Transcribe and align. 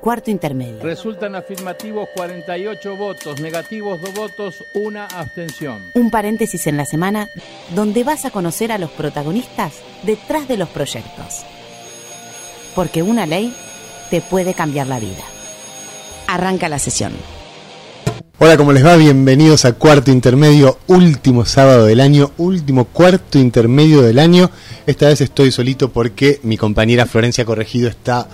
Cuarto 0.00 0.30
intermedio. 0.30 0.82
Resultan 0.82 1.34
afirmativos 1.34 2.08
48 2.16 2.96
votos, 2.96 3.38
negativos 3.38 4.00
2 4.00 4.14
votos, 4.14 4.64
una 4.72 5.04
abstención. 5.04 5.82
Un 5.92 6.10
paréntesis 6.10 6.66
en 6.66 6.78
la 6.78 6.86
semana 6.86 7.28
donde 7.74 8.02
vas 8.02 8.24
a 8.24 8.30
conocer 8.30 8.72
a 8.72 8.78
los 8.78 8.90
protagonistas 8.90 9.74
detrás 10.02 10.48
de 10.48 10.56
los 10.56 10.70
proyectos. 10.70 11.44
Porque 12.74 13.02
una 13.02 13.26
ley 13.26 13.54
te 14.08 14.22
puede 14.22 14.54
cambiar 14.54 14.86
la 14.86 15.00
vida. 15.00 15.22
Arranca 16.28 16.70
la 16.70 16.78
sesión. 16.78 17.12
Hola, 18.38 18.56
¿cómo 18.56 18.72
les 18.72 18.86
va? 18.86 18.96
Bienvenidos 18.96 19.66
a 19.66 19.74
Cuarto 19.74 20.10
Intermedio, 20.10 20.78
último 20.86 21.44
sábado 21.44 21.84
del 21.84 22.00
año, 22.00 22.30
último 22.38 22.86
cuarto 22.86 23.38
intermedio 23.38 24.00
del 24.00 24.18
año. 24.18 24.50
Esta 24.86 25.08
vez 25.08 25.20
estoy 25.20 25.52
solito 25.52 25.90
porque 25.90 26.40
mi 26.42 26.56
compañera 26.56 27.04
Florencia 27.04 27.44
Corregido 27.44 27.90
está 27.90 28.26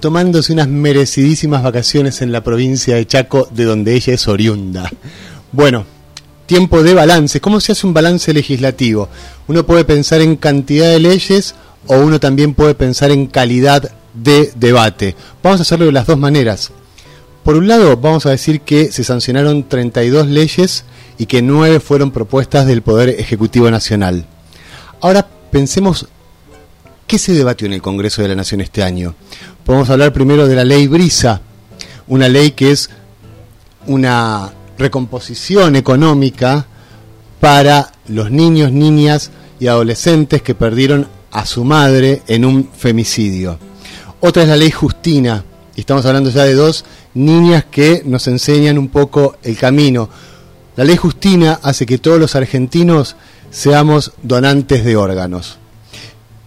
tomándose 0.00 0.52
unas 0.52 0.68
merecidísimas 0.68 1.62
vacaciones 1.62 2.22
en 2.22 2.32
la 2.32 2.42
provincia 2.42 2.96
de 2.96 3.06
Chaco, 3.06 3.48
de 3.50 3.64
donde 3.64 3.94
ella 3.94 4.14
es 4.14 4.28
oriunda. 4.28 4.90
Bueno, 5.52 5.86
tiempo 6.46 6.82
de 6.82 6.94
balance. 6.94 7.40
¿Cómo 7.40 7.60
se 7.60 7.72
hace 7.72 7.86
un 7.86 7.94
balance 7.94 8.32
legislativo? 8.32 9.08
Uno 9.48 9.64
puede 9.64 9.84
pensar 9.84 10.20
en 10.20 10.36
cantidad 10.36 10.88
de 10.88 11.00
leyes 11.00 11.54
o 11.86 11.98
uno 11.98 12.20
también 12.20 12.54
puede 12.54 12.74
pensar 12.74 13.10
en 13.10 13.26
calidad 13.26 13.90
de 14.14 14.52
debate. 14.56 15.16
Vamos 15.42 15.60
a 15.60 15.62
hacerlo 15.62 15.86
de 15.86 15.92
las 15.92 16.06
dos 16.06 16.18
maneras. 16.18 16.70
Por 17.42 17.56
un 17.56 17.68
lado, 17.68 17.96
vamos 17.96 18.24
a 18.26 18.30
decir 18.30 18.62
que 18.62 18.90
se 18.90 19.04
sancionaron 19.04 19.68
32 19.68 20.28
leyes 20.28 20.84
y 21.18 21.26
que 21.26 21.42
9 21.42 21.80
fueron 21.80 22.10
propuestas 22.10 22.66
del 22.66 22.82
Poder 22.82 23.10
Ejecutivo 23.10 23.70
Nacional. 23.70 24.26
Ahora 25.00 25.28
pensemos 25.50 26.08
qué 27.06 27.18
se 27.18 27.32
debatió 27.32 27.66
en 27.66 27.74
el 27.74 27.82
Congreso 27.82 28.22
de 28.22 28.28
la 28.28 28.34
Nación 28.34 28.60
este 28.60 28.82
año. 28.82 29.14
Podemos 29.64 29.90
hablar 29.90 30.12
primero 30.12 30.46
de 30.46 30.56
la 30.56 30.64
ley 30.64 30.86
Brisa, 30.86 31.40
una 32.08 32.28
ley 32.28 32.52
que 32.52 32.70
es 32.70 32.90
una 33.86 34.52
recomposición 34.78 35.76
económica 35.76 36.66
para 37.40 37.92
los 38.08 38.30
niños, 38.30 38.72
niñas 38.72 39.30
y 39.60 39.66
adolescentes 39.66 40.42
que 40.42 40.54
perdieron 40.54 41.06
a 41.30 41.46
su 41.46 41.64
madre 41.64 42.22
en 42.26 42.44
un 42.44 42.68
femicidio. 42.76 43.58
Otra 44.20 44.42
es 44.42 44.48
la 44.48 44.56
ley 44.56 44.70
Justina, 44.70 45.44
y 45.76 45.80
estamos 45.80 46.06
hablando 46.06 46.30
ya 46.30 46.44
de 46.44 46.54
dos 46.54 46.84
niñas 47.14 47.64
que 47.70 48.02
nos 48.04 48.26
enseñan 48.28 48.78
un 48.78 48.88
poco 48.88 49.36
el 49.42 49.56
camino. 49.56 50.08
La 50.76 50.84
ley 50.84 50.96
Justina 50.96 51.60
hace 51.62 51.86
que 51.86 51.98
todos 51.98 52.18
los 52.18 52.34
argentinos 52.34 53.16
seamos 53.50 54.12
donantes 54.22 54.84
de 54.84 54.96
órganos. 54.96 55.58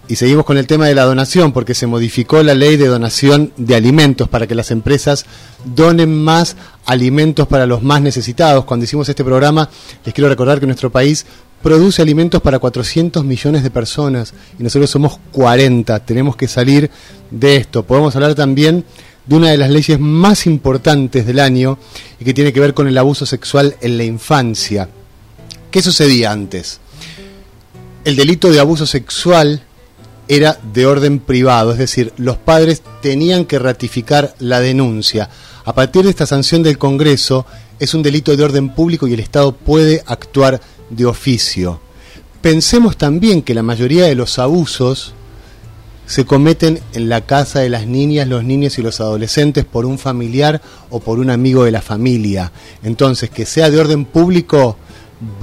Y 0.10 0.16
seguimos 0.16 0.46
con 0.46 0.58
el 0.58 0.68
tema 0.68 0.88
de 0.88 0.96
la 0.96 1.04
donación, 1.04 1.52
porque 1.52 1.74
se 1.74 1.86
modificó 1.86 2.42
la 2.42 2.54
ley 2.54 2.78
de 2.78 2.88
donación 2.88 3.52
de 3.58 3.76
alimentos 3.76 4.30
para 4.30 4.48
que 4.48 4.56
las 4.56 4.72
empresas 4.72 5.26
donen 5.66 6.24
más 6.24 6.56
alimentos 6.86 7.46
para 7.48 7.66
los 7.66 7.84
más 7.84 8.02
necesitados. 8.02 8.64
Cuando 8.64 8.86
hicimos 8.86 9.10
este 9.10 9.26
programa, 9.26 9.70
les 10.06 10.14
quiero 10.14 10.30
recordar 10.30 10.62
que 10.62 10.66
nuestro 10.66 10.90
país 10.90 11.26
produce 11.62 12.02
alimentos 12.02 12.42
para 12.42 12.60
400 12.60 13.26
millones 13.26 13.64
de 13.64 13.70
personas 13.70 14.34
y 14.58 14.64
nosotros 14.64 14.90
somos 14.90 15.20
40. 15.34 16.00
Tenemos 16.06 16.38
que 16.38 16.48
salir 16.48 16.90
de 17.30 17.58
esto. 17.58 17.84
Podemos 17.84 18.16
hablar 18.16 18.34
también 18.34 18.86
de 19.26 19.36
una 19.36 19.52
de 19.52 19.58
las 19.58 19.70
leyes 19.70 20.00
más 20.00 20.46
importantes 20.46 21.26
del 21.26 21.40
año 21.40 21.78
y 22.18 22.24
que 22.24 22.34
tiene 22.34 22.54
que 22.54 22.62
ver 22.62 22.74
con 22.74 22.88
el 22.88 22.98
abuso 22.98 23.26
sexual 23.26 23.76
en 23.82 23.98
la 23.98 24.06
infancia. 24.06 24.88
¿Qué 25.70 25.82
sucedía 25.82 26.32
antes? 26.32 26.80
El 28.06 28.16
delito 28.16 28.50
de 28.50 28.62
abuso 28.62 28.86
sexual 28.86 29.64
era 30.28 30.60
de 30.74 30.86
orden 30.86 31.20
privado, 31.20 31.72
es 31.72 31.78
decir, 31.78 32.14
los 32.18 32.38
padres 32.38 32.82
tenían 33.02 33.46
que 33.46 33.60
ratificar 33.60 34.36
la 34.40 34.60
denuncia. 34.60 35.30
A 35.66 35.74
partir 35.74 36.04
de 36.04 36.10
esta 36.10 36.26
sanción 36.26 36.64
del 36.64 36.78
Congreso 36.78 37.46
es 37.80 37.94
un 37.94 38.04
delito 38.04 38.36
de 38.36 38.44
orden 38.44 38.70
público 38.70 39.08
y 39.08 39.14
el 39.14 39.20
Estado 39.20 39.52
puede 39.54 40.04
actuar 40.06 40.60
de 40.90 41.06
oficio. 41.06 41.80
Pensemos 42.42 42.98
también 42.98 43.42
que 43.42 43.54
la 43.54 43.64
mayoría 43.64 44.06
de 44.06 44.16
los 44.16 44.40
abusos 44.40 45.14
se 46.06 46.26
cometen 46.26 46.80
en 46.94 47.10
la 47.10 47.22
casa 47.22 47.60
de 47.60 47.70
las 47.70 47.86
niñas, 47.86 48.28
los 48.28 48.44
niños 48.44 48.80
y 48.80 48.82
los 48.82 49.02
adolescentes 49.02 49.66
por 49.66 49.86
un 49.86 50.00
familiar 50.00 50.62
o 50.90 51.02
por 51.02 51.20
un 51.20 51.30
amigo 51.30 51.66
de 51.66 51.72
la 51.72 51.82
familia. 51.82 52.52
Entonces, 52.82 53.30
que 53.30 53.46
sea 53.46 53.70
de 53.70 53.80
orden 53.80 54.06
público 54.06 54.78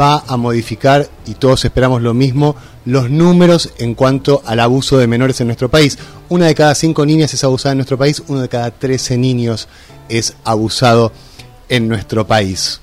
va 0.00 0.24
a 0.26 0.36
modificar, 0.36 1.08
y 1.26 1.34
todos 1.34 1.64
esperamos 1.64 2.02
lo 2.02 2.14
mismo, 2.14 2.56
los 2.84 3.10
números 3.10 3.70
en 3.78 3.94
cuanto 3.94 4.42
al 4.46 4.60
abuso 4.60 4.98
de 4.98 5.06
menores 5.06 5.40
en 5.40 5.48
nuestro 5.48 5.70
país. 5.70 5.98
Una 6.28 6.46
de 6.46 6.54
cada 6.54 6.74
cinco 6.74 7.04
niñas 7.06 7.34
es 7.34 7.44
abusada 7.44 7.72
en 7.72 7.78
nuestro 7.78 7.98
país, 7.98 8.22
uno 8.28 8.40
de 8.40 8.48
cada 8.48 8.70
trece 8.70 9.16
niños 9.16 9.68
es 10.08 10.34
abusado 10.44 11.12
en 11.68 11.88
nuestro 11.88 12.26
país. 12.26 12.80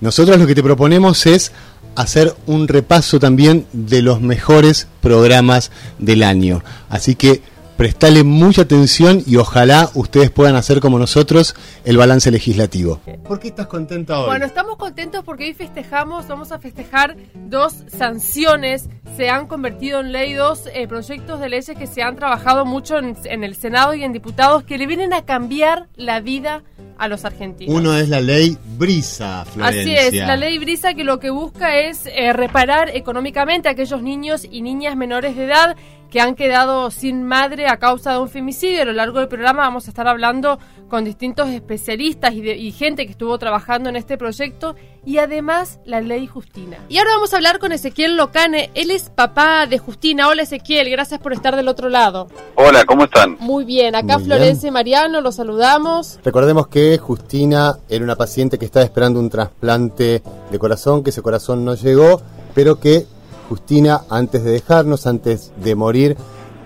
Nosotros 0.00 0.38
lo 0.38 0.46
que 0.46 0.54
te 0.54 0.62
proponemos 0.62 1.26
es 1.26 1.52
hacer 1.94 2.34
un 2.46 2.68
repaso 2.68 3.20
también 3.20 3.66
de 3.72 4.02
los 4.02 4.20
mejores 4.20 4.88
programas 5.00 5.70
del 5.98 6.22
año. 6.22 6.62
Así 6.88 7.14
que 7.14 7.42
prestale 7.82 8.22
mucha 8.22 8.62
atención 8.62 9.24
y 9.26 9.38
ojalá 9.38 9.90
ustedes 9.94 10.30
puedan 10.30 10.54
hacer 10.54 10.78
como 10.78 11.00
nosotros 11.00 11.56
el 11.84 11.96
balance 11.96 12.30
legislativo. 12.30 13.00
¿Por 13.26 13.40
qué 13.40 13.48
estás 13.48 13.66
contenta 13.66 14.20
hoy? 14.20 14.26
Bueno, 14.26 14.46
estamos 14.46 14.76
contentos 14.76 15.24
porque 15.24 15.46
hoy 15.46 15.52
festejamos, 15.52 16.28
vamos 16.28 16.52
a 16.52 16.60
festejar 16.60 17.16
dos 17.34 17.74
sanciones, 17.88 18.88
se 19.16 19.30
han 19.30 19.48
convertido 19.48 19.98
en 19.98 20.12
ley 20.12 20.32
dos 20.32 20.68
eh, 20.72 20.86
proyectos 20.86 21.40
de 21.40 21.48
leyes 21.48 21.76
que 21.76 21.88
se 21.88 22.04
han 22.04 22.14
trabajado 22.14 22.64
mucho 22.64 22.98
en, 22.98 23.16
en 23.24 23.42
el 23.42 23.56
Senado 23.56 23.94
y 23.94 24.04
en 24.04 24.12
diputados 24.12 24.62
que 24.62 24.78
le 24.78 24.86
vienen 24.86 25.12
a 25.12 25.24
cambiar 25.24 25.88
la 25.96 26.20
vida 26.20 26.62
a 26.98 27.08
los 27.08 27.24
argentinos. 27.24 27.74
Uno 27.74 27.96
es 27.96 28.08
la 28.08 28.20
ley 28.20 28.56
Brisa, 28.78 29.44
Florencia. 29.44 29.82
Así 29.82 30.18
es, 30.18 30.24
la 30.24 30.36
ley 30.36 30.56
Brisa 30.60 30.94
que 30.94 31.02
lo 31.02 31.18
que 31.18 31.30
busca 31.30 31.76
es 31.80 32.06
eh, 32.06 32.32
reparar 32.32 32.90
económicamente 32.94 33.68
a 33.68 33.72
aquellos 33.72 34.02
niños 34.02 34.46
y 34.48 34.62
niñas 34.62 34.94
menores 34.96 35.34
de 35.34 35.46
edad 35.46 35.76
que 36.12 36.20
han 36.20 36.34
quedado 36.34 36.90
sin 36.90 37.24
madre 37.24 37.68
a 37.68 37.78
causa 37.78 38.12
de 38.12 38.18
un 38.18 38.28
femicidio. 38.28 38.82
A 38.82 38.84
lo 38.84 38.92
largo 38.92 39.18
del 39.18 39.28
programa 39.28 39.62
vamos 39.62 39.86
a 39.86 39.90
estar 39.90 40.06
hablando 40.06 40.58
con 40.90 41.04
distintos 41.04 41.48
especialistas 41.48 42.34
y, 42.34 42.42
de, 42.42 42.54
y, 42.54 42.70
gente 42.70 43.06
que 43.06 43.12
estuvo 43.12 43.38
trabajando 43.38 43.88
en 43.88 43.96
este 43.96 44.18
proyecto 44.18 44.76
y 45.06 45.16
además 45.16 45.80
la 45.86 46.02
ley 46.02 46.26
Justina. 46.26 46.76
Y 46.90 46.98
ahora 46.98 47.12
vamos 47.14 47.32
a 47.32 47.36
hablar 47.36 47.58
con 47.58 47.72
Ezequiel 47.72 48.18
Locane. 48.18 48.70
Él 48.74 48.90
es 48.90 49.08
papá 49.08 49.66
de 49.66 49.78
Justina. 49.78 50.28
Hola 50.28 50.42
Ezequiel, 50.42 50.90
gracias 50.90 51.18
por 51.18 51.32
estar 51.32 51.56
del 51.56 51.66
otro 51.66 51.88
lado. 51.88 52.26
Hola, 52.56 52.84
¿cómo 52.84 53.04
están? 53.04 53.38
Muy 53.40 53.64
bien, 53.64 53.94
acá 53.94 54.18
Muy 54.18 54.26
Florencia 54.26 54.64
bien. 54.64 54.72
y 54.72 54.74
Mariano, 54.74 55.22
los 55.22 55.36
saludamos. 55.36 56.20
Recordemos 56.22 56.66
que 56.68 56.98
Justina 56.98 57.78
era 57.88 58.04
una 58.04 58.16
paciente 58.16 58.58
que 58.58 58.66
estaba 58.66 58.84
esperando 58.84 59.18
un 59.18 59.30
trasplante 59.30 60.22
de 60.50 60.58
corazón, 60.58 61.02
que 61.02 61.08
ese 61.08 61.22
corazón 61.22 61.64
no 61.64 61.74
llegó, 61.74 62.20
pero 62.54 62.78
que 62.78 63.06
Justina, 63.52 64.00
antes 64.08 64.44
de 64.44 64.52
dejarnos, 64.52 65.06
antes 65.06 65.52
de 65.58 65.74
morir, 65.74 66.16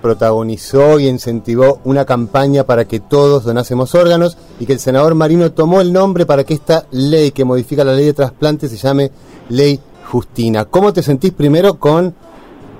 protagonizó 0.00 1.00
y 1.00 1.08
incentivó 1.08 1.80
una 1.82 2.04
campaña 2.04 2.62
para 2.62 2.86
que 2.86 3.00
todos 3.00 3.42
donásemos 3.42 3.92
órganos 3.96 4.38
y 4.60 4.66
que 4.66 4.74
el 4.74 4.78
senador 4.78 5.16
Marino 5.16 5.50
tomó 5.50 5.80
el 5.80 5.92
nombre 5.92 6.26
para 6.26 6.44
que 6.44 6.54
esta 6.54 6.86
ley 6.92 7.32
que 7.32 7.44
modifica 7.44 7.82
la 7.82 7.92
ley 7.92 8.04
de 8.04 8.12
trasplante 8.12 8.68
se 8.68 8.76
llame 8.76 9.10
Ley 9.48 9.80
Justina. 10.04 10.66
¿Cómo 10.66 10.92
te 10.92 11.02
sentís 11.02 11.32
primero 11.32 11.74
con 11.74 12.14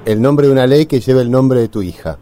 el 0.04 0.22
nombre 0.22 0.46
de 0.46 0.52
una 0.52 0.68
ley 0.68 0.86
que 0.86 1.00
lleva 1.00 1.20
el 1.20 1.30
nombre 1.32 1.58
de 1.58 1.66
tu 1.66 1.82
hija? 1.82 2.16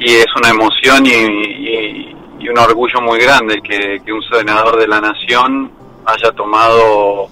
Y 0.00 0.14
es 0.14 0.26
una 0.36 0.50
emoción 0.50 1.06
y, 1.06 2.10
y, 2.40 2.48
un 2.48 2.58
orgullo 2.58 3.00
muy 3.02 3.20
grande 3.20 3.62
que, 3.62 4.12
un 4.12 4.22
senador 4.36 4.80
de 4.80 4.88
la 4.88 5.00
nación 5.00 5.70
haya 6.06 6.32
tomado 6.32 7.28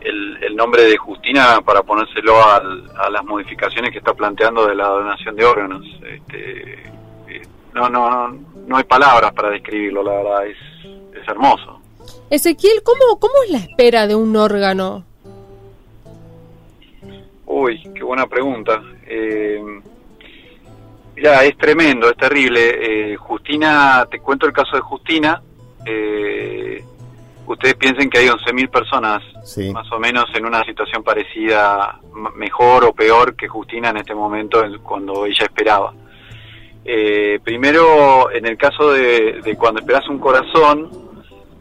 el, 0.00 0.42
el 0.42 0.56
nombre 0.56 0.82
de 0.84 0.96
Justina 0.96 1.60
para 1.64 1.82
ponérselo 1.82 2.42
al, 2.42 2.90
a 2.96 3.10
las 3.10 3.24
modificaciones 3.24 3.90
que 3.90 3.98
está 3.98 4.14
planteando 4.14 4.66
de 4.66 4.74
la 4.74 4.88
donación 4.88 5.36
de 5.36 5.44
órganos. 5.44 5.84
Este, 6.06 6.84
eh, 7.28 7.42
no, 7.74 7.88
no, 7.88 8.10
no, 8.10 8.38
no 8.66 8.76
hay 8.76 8.84
palabras 8.84 9.32
para 9.32 9.50
describirlo, 9.50 10.02
la 10.02 10.12
verdad, 10.12 10.46
es, 10.46 10.56
es 11.20 11.28
hermoso. 11.28 11.80
Ezequiel, 12.30 12.82
¿cómo, 12.82 13.18
¿cómo 13.18 13.34
es 13.44 13.50
la 13.50 13.58
espera 13.58 14.06
de 14.06 14.14
un 14.14 14.36
órgano? 14.36 15.04
Uy, 17.46 17.82
qué 17.94 18.02
buena 18.02 18.26
pregunta. 18.26 18.82
Eh, 19.06 19.62
ya, 21.22 21.44
es 21.44 21.56
tremendo, 21.56 22.10
es 22.10 22.16
terrible. 22.16 23.12
Eh, 23.12 23.16
Justina, 23.16 24.06
te 24.10 24.20
cuento 24.20 24.46
el 24.46 24.52
caso 24.52 24.76
de 24.76 24.82
Justina. 24.82 25.42
Eh, 25.86 26.84
ustedes 27.48 27.74
piensen 27.74 28.08
que 28.10 28.18
hay 28.18 28.28
11.000 28.28 28.68
personas 28.70 29.22
Sí. 29.44 29.72
más 29.72 29.90
o 29.92 29.98
menos 29.98 30.26
en 30.34 30.44
una 30.46 30.62
situación 30.64 31.02
parecida, 31.02 31.98
mejor 32.36 32.84
o 32.84 32.92
peor 32.92 33.34
que 33.34 33.48
Justina 33.48 33.90
en 33.90 33.96
este 33.98 34.14
momento 34.14 34.62
en- 34.64 34.78
cuando 34.78 35.24
ella 35.26 35.44
esperaba. 35.44 35.92
Eh, 36.84 37.38
primero, 37.44 38.30
en 38.30 38.46
el 38.46 38.56
caso 38.56 38.92
de, 38.92 39.40
de 39.42 39.56
cuando 39.56 39.80
esperas 39.80 40.08
un 40.08 40.18
corazón, 40.18 40.90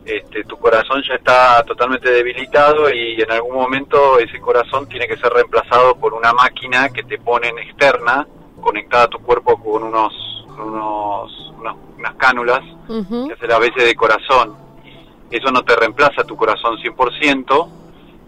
este, 0.06 0.44
tu 0.46 0.58
corazón 0.58 1.02
ya 1.08 1.16
está 1.16 1.64
totalmente 1.64 2.10
debilitado 2.10 2.90
y 2.90 3.22
en 3.22 3.30
algún 3.32 3.56
momento 3.56 4.20
ese 4.20 4.40
corazón 4.40 4.88
tiene 4.88 5.06
que 5.08 5.18
ser 5.18 5.32
reemplazado 5.34 5.96
por 5.98 6.14
una 6.14 6.32
máquina 6.34 6.88
que 6.90 7.04
te 7.04 7.18
ponen 7.18 7.60
externa, 7.60 8.26
conectada 8.62 9.04
a 9.04 9.08
tu 9.10 9.20
cuerpo 9.20 9.58
con 9.62 9.84
unos 9.84 10.14
unos, 10.58 11.54
unos- 11.60 11.76
unas 11.98 12.16
cánulas 12.16 12.62
Ujú. 12.90 13.28
que 13.28 13.34
hacen 13.34 13.52
a 13.52 13.60
veces 13.60 13.84
de 13.86 13.96
corazón. 13.96 14.56
Eso 15.30 15.52
no 15.52 15.62
te 15.64 15.76
reemplaza 15.76 16.24
tu 16.24 16.36
corazón 16.38 16.78
100%, 16.78 17.68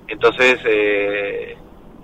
entonces 0.08 0.60
eh, 0.66 1.56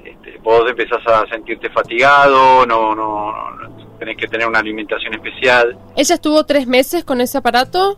este, 0.03 0.39
vos 0.41 0.63
empezás 0.69 1.05
a 1.07 1.27
sentirte 1.27 1.69
fatigado, 1.69 2.65
no, 2.65 2.95
no, 2.95 3.31
no- 3.31 3.75
tenés 3.99 4.17
que 4.17 4.27
tener 4.27 4.47
una 4.47 4.59
alimentación 4.59 5.13
especial. 5.13 5.77
¿Ella 5.95 6.15
estuvo 6.15 6.43
tres 6.45 6.67
meses 6.67 7.03
con 7.03 7.21
ese 7.21 7.37
aparato? 7.37 7.97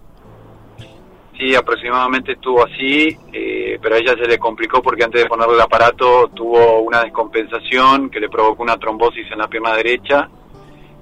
Sí, 1.38 1.54
aproximadamente 1.56 2.32
estuvo 2.32 2.64
así, 2.66 3.16
eh, 3.32 3.78
pero 3.82 3.96
a 3.96 3.98
ella 4.00 4.16
se 4.16 4.28
le 4.28 4.40
complicó 4.40 4.82
porque 4.82 5.04
antes 5.04 5.22
de 5.22 5.28
ponerle 5.30 5.54
el 5.54 5.62
aparato 5.62 6.30
tuvo 6.34 6.80
una 6.82 7.04
descompensación 7.04 8.10
que 8.10 8.20
le 8.20 8.28
provocó 8.30 8.64
una 8.64 8.78
trombosis 8.78 9.32
en 9.32 9.38
la 9.38 9.48
pierna 9.48 9.76
derecha 9.76 10.28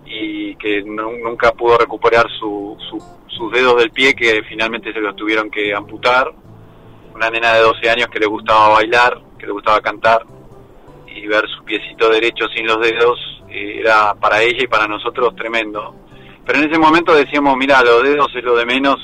y 0.05 0.55
que 0.57 0.83
nu- 0.83 1.17
nunca 1.23 1.51
pudo 1.53 1.77
recuperar 1.77 2.25
su, 2.37 2.75
su- 2.89 3.01
sus 3.35 3.51
dedos 3.51 3.75
del 3.77 3.91
pie 3.91 4.13
que 4.13 4.41
finalmente 4.47 4.91
se 4.93 4.99
los 4.99 5.15
tuvieron 5.15 5.49
que 5.49 5.73
amputar. 5.73 6.31
Una 7.13 7.29
nena 7.29 7.53
de 7.53 7.61
12 7.61 7.89
años 7.89 8.07
que 8.09 8.19
le 8.19 8.25
gustaba 8.25 8.69
bailar, 8.69 9.21
que 9.39 9.45
le 9.45 9.51
gustaba 9.53 9.79
cantar 9.81 10.25
y 11.07 11.25
ver 11.27 11.45
su 11.47 11.63
piecito 11.63 12.09
derecho 12.09 12.45
sin 12.53 12.67
los 12.67 12.79
dedos 12.81 13.17
eh, 13.49 13.79
era 13.79 14.13
para 14.15 14.41
ella 14.41 14.59
y 14.63 14.67
para 14.67 14.85
nosotros 14.87 15.33
tremendo. 15.35 15.95
Pero 16.45 16.59
en 16.59 16.69
ese 16.69 16.77
momento 16.79 17.13
decíamos, 17.15 17.55
mira, 17.57 17.81
los 17.83 18.03
dedos 18.03 18.27
es 18.35 18.43
lo 18.43 18.55
de 18.55 18.65
menos, 18.65 18.97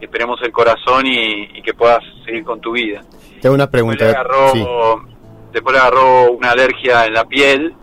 esperemos 0.00 0.40
el 0.42 0.52
corazón 0.52 1.06
y, 1.06 1.44
y 1.54 1.62
que 1.62 1.74
puedas 1.74 2.00
seguir 2.24 2.44
con 2.44 2.60
tu 2.60 2.72
vida. 2.72 3.02
Te 3.40 3.48
hago 3.48 3.54
una 3.54 3.66
Después 3.66 3.84
le, 3.84 3.96
pregunta. 3.98 4.04
agarró, 4.08 4.48
Sí. 4.52 4.66
después 5.52 5.74
le 5.74 5.80
agarró 5.80 6.32
una 6.32 6.50
alergia 6.52 7.04
en 7.04 7.12
la 7.12 7.24
piel 7.26 7.74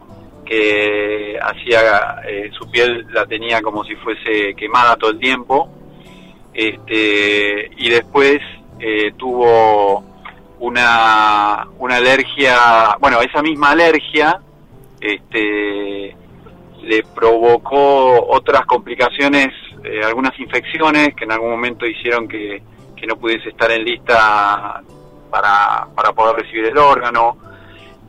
que 0.52 1.40
hacía 1.42 2.22
eh, 2.28 2.52
su 2.52 2.70
piel 2.70 3.08
la 3.14 3.26
tenía 3.26 3.62
como 3.62 3.86
si 3.86 3.96
fuese 3.96 4.54
quemada 4.54 4.98
todo 4.98 5.12
el 5.12 5.20
tiempo. 5.20 5.70
Este 6.54 7.72
y 7.78 7.90
después 7.90 8.40
eh, 8.78 9.14
tuvo 9.16 10.04
una 10.60 11.66
una 11.80 11.96
alergia 11.96 12.98
bueno 13.00 13.22
esa 13.22 13.42
misma 13.42 13.72
alergia 13.72 14.42
este 15.00 16.18
le 16.82 17.04
provocó 17.16 18.28
otras 18.28 18.66
complicaciones 18.66 19.48
eh, 19.86 20.02
algunas 20.04 20.38
infecciones 20.38 21.16
que 21.16 21.24
en 21.24 21.32
algún 21.32 21.52
momento 21.52 21.86
hicieron 21.86 22.28
que, 22.28 22.62
que 22.98 23.08
no 23.08 23.16
pudiese 23.16 23.50
estar 23.50 23.72
en 23.72 23.86
lista 23.86 24.82
para, 25.30 25.88
para 25.96 26.12
poder 26.12 26.44
recibir 26.44 26.66
el 26.66 26.78
órgano 26.78 27.38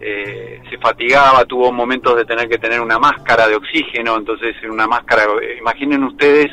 eh, 0.02 0.60
se 0.68 0.78
fatigaba, 0.78 1.44
tuvo 1.44 1.70
momentos 1.72 2.16
de 2.16 2.24
tener 2.24 2.48
que 2.48 2.58
tener 2.58 2.80
una 2.80 2.98
máscara 2.98 3.46
de 3.48 3.54
oxígeno, 3.56 4.16
entonces 4.16 4.54
en 4.62 4.70
una 4.70 4.86
máscara, 4.86 5.24
imaginen 5.58 6.02
ustedes 6.04 6.46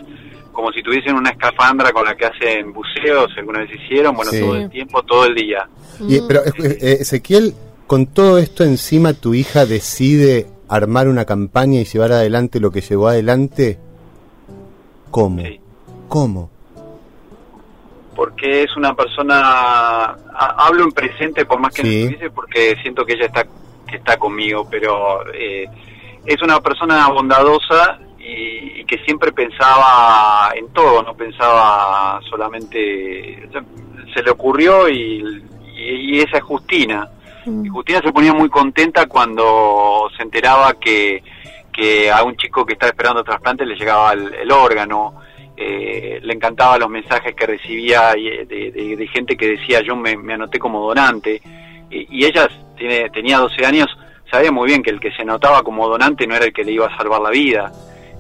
como 0.51 0.72
si 0.74 0.84
tuviesen 0.84 1.16
una 1.16 1.30
escafandra 1.30 1.92
con 1.94 2.06
la 2.06 2.16
que 2.16 2.25
hacen 2.25 2.74
buceos, 2.74 3.31
alguna 3.38 3.60
vez 3.60 3.69
hicieron, 3.74 4.13
bueno, 4.16 4.31
Sí. 4.31 4.42
todo 4.42 4.56
el 4.56 4.69
tiempo, 4.69 5.01
todo 5.04 5.25
el 5.25 5.34
día. 5.36 5.68
Y- 6.01 6.19
Mm. 6.19 6.28
pero 6.28 6.42
eh, 6.46 6.78
eh, 6.81 6.98
Ezequiel, 7.00 7.54
con 7.88 8.07
todo 8.07 8.38
esto 8.38 8.63
encima, 8.63 9.13
tu 9.13 9.34
hija 9.34 9.66
decide 9.66 10.48
armar 10.68 11.07
una 11.07 11.25
campaña 11.25 11.80
y 11.80 11.86
llevar 11.86 12.12
adelante 12.12 12.60
lo 12.60 12.72
que 12.72 12.81
llevó 12.81 13.07
adelante. 13.07 13.80
¿Cómo? 15.12 15.42
Sí. 15.42 15.60
¿Cómo? 16.07 16.50
Porque 18.19 18.63
es 18.63 18.75
una 18.75 18.94
persona 18.94 19.38
ha- 19.39 20.56
hablo 20.68 20.83
en 20.83 20.92
presente 20.92 21.45
por 21.45 21.57
más 21.62 21.74
que 21.74 21.83
Sí. 21.83 21.88
no 21.88 22.10
estuviese 22.10 22.30
porque 22.31 22.75
siento 22.81 23.06
que 23.06 23.13
ella 23.13 23.27
está 23.27 23.45
que 23.88 23.95
está 23.95 24.18
conmigo 24.18 24.68
pero 24.69 25.21
eh, 25.33 25.66
es 26.25 26.42
una 26.42 26.60
persona 26.60 27.07
bondadosa 27.07 27.98
y, 28.19 28.81
y 28.81 28.86
que 28.86 28.98
siempre 29.06 29.31
pensaba 29.31 30.51
en 30.54 30.68
todo 30.74 31.01
no 31.01 31.13
pensaba 31.16 32.19
solamente 32.30 33.48
se 34.13 34.21
le 34.21 34.31
ocurrió 34.31 34.89
y, 34.89 35.24
y, 35.77 36.18
y 36.18 36.19
esa 36.19 36.38
es 36.38 36.44
Justina 36.44 37.07
Mm. 37.45 37.66
y 37.66 37.69
Justina 37.69 38.01
se 38.04 38.12
ponía 38.12 38.33
muy 38.33 38.50
contenta 38.50 39.06
cuando 39.07 40.10
se 40.18 40.24
enteraba 40.24 40.74
que, 40.74 41.24
que 41.71 42.12
a 42.12 42.21
un 42.24 42.36
chico 42.36 42.66
que 42.66 42.74
estaba 42.74 42.89
esperando 42.89 43.24
trasplante 43.24 43.66
le 43.66 43.75
llegaba 43.75 44.12
el, 44.12 44.33
el 44.33 44.51
órgano. 44.51 45.21
Eh, 45.61 46.19
le 46.21 46.33
encantaban 46.33 46.79
los 46.79 46.89
mensajes 46.89 47.35
que 47.35 47.45
recibía 47.45 48.17
y- 48.17 48.45
de, 48.45 48.71
de- 48.71 49.07
gente 49.13 49.35
que 49.35 49.47
decía 49.57 49.81
yo 49.81 49.94
me, 49.95 50.15
me 50.15 50.33
anoté 50.35 50.57
como 50.57 50.79
donante. 50.88 51.41
Y, 51.91 52.19
y 52.19 52.25
ella 52.25 52.47
tiene, 52.77 53.09
tenía 53.09 53.39
12 53.39 53.65
años, 53.65 53.88
sabía 54.31 54.51
muy 54.53 54.67
bien 54.67 54.81
que 54.81 54.89
el 54.91 55.00
que 55.01 55.11
se 55.11 55.23
anotaba 55.23 55.61
como 55.63 55.88
donante 55.89 56.25
no 56.27 56.35
era 56.35 56.45
el 56.45 56.53
que 56.53 56.63
le 56.63 56.71
iba 56.71 56.85
a 56.88 56.95
salvar 56.97 57.19
la 57.21 57.29
vida. 57.31 57.71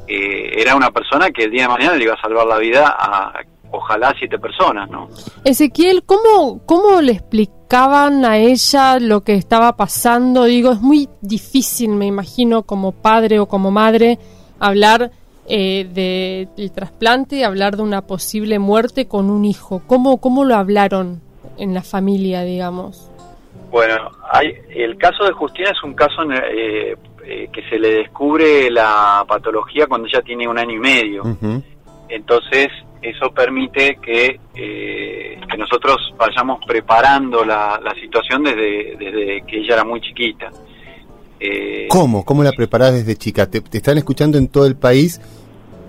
Eh, 0.07 0.59
era 0.61 0.75
una 0.75 0.91
persona 0.91 1.29
que 1.31 1.43
el 1.45 1.51
día 1.51 1.61
de 1.63 1.67
mañana 1.69 1.95
le 1.95 2.03
iba 2.03 2.15
a 2.15 2.21
salvar 2.21 2.45
la 2.45 2.57
vida 2.57 2.93
a 2.99 3.31
ojalá 3.71 4.13
siete 4.17 4.37
personas, 4.39 4.89
¿no? 4.89 5.07
Ezequiel, 5.45 6.03
¿cómo, 6.03 6.59
¿cómo 6.65 6.99
le 7.01 7.11
explicaban 7.13 8.25
a 8.25 8.37
ella 8.37 8.99
lo 8.99 9.21
que 9.21 9.35
estaba 9.35 9.77
pasando? 9.77 10.43
Digo, 10.45 10.71
es 10.71 10.81
muy 10.81 11.07
difícil, 11.21 11.91
me 11.91 12.07
imagino, 12.07 12.63
como 12.63 12.91
padre 12.91 13.39
o 13.39 13.45
como 13.47 13.69
madre, 13.69 14.17
hablar 14.59 15.11
eh, 15.49 15.87
de- 15.91 16.47
del 16.55 16.71
trasplante, 16.71 17.43
hablar 17.43 17.75
de 17.75 17.83
una 17.83 18.01
posible 18.03 18.59
muerte 18.59 19.07
con 19.07 19.29
un 19.29 19.43
hijo. 19.45 19.81
¿Cómo, 19.87 20.19
cómo 20.19 20.45
lo 20.45 20.55
hablaron 20.55 21.21
en 21.57 21.73
la 21.73 21.81
familia, 21.81 22.43
digamos? 22.43 23.09
Bueno, 23.71 23.95
hay, 24.31 24.53
el 24.75 24.97
caso 24.97 25.25
de 25.25 25.31
Justina 25.33 25.71
es 25.71 25.83
un 25.83 25.93
caso 25.93 26.23
eh, 26.31 26.95
eh, 27.25 27.49
que 27.51 27.61
se 27.69 27.77
le 27.77 27.89
descubre 27.95 28.69
la 28.71 29.23
patología 29.27 29.85
cuando 29.87 30.07
ella 30.07 30.21
tiene 30.21 30.47
un 30.47 30.57
año 30.57 30.75
y 30.75 30.79
medio. 30.79 31.23
Entonces, 32.07 32.67
eso 33.01 33.31
permite 33.31 33.97
que, 34.01 34.39
eh, 34.55 35.39
que 35.49 35.57
nosotros 35.57 35.97
vayamos 36.17 36.59
preparando 36.65 37.45
la, 37.45 37.79
la 37.83 37.93
situación 37.95 38.43
desde, 38.43 38.95
desde 38.97 39.43
que 39.47 39.57
ella 39.59 39.75
era 39.75 39.83
muy 39.83 40.01
chiquita. 40.01 40.49
Eh, 41.39 41.87
¿Cómo? 41.89 42.25
¿Cómo 42.25 42.43
la 42.43 42.51
preparás 42.51 42.93
desde 42.93 43.15
chica? 43.15 43.49
Te, 43.49 43.61
te 43.61 43.77
están 43.77 43.97
escuchando 43.97 44.37
en 44.37 44.47
todo 44.49 44.65
el 44.65 44.75
país 44.75 45.21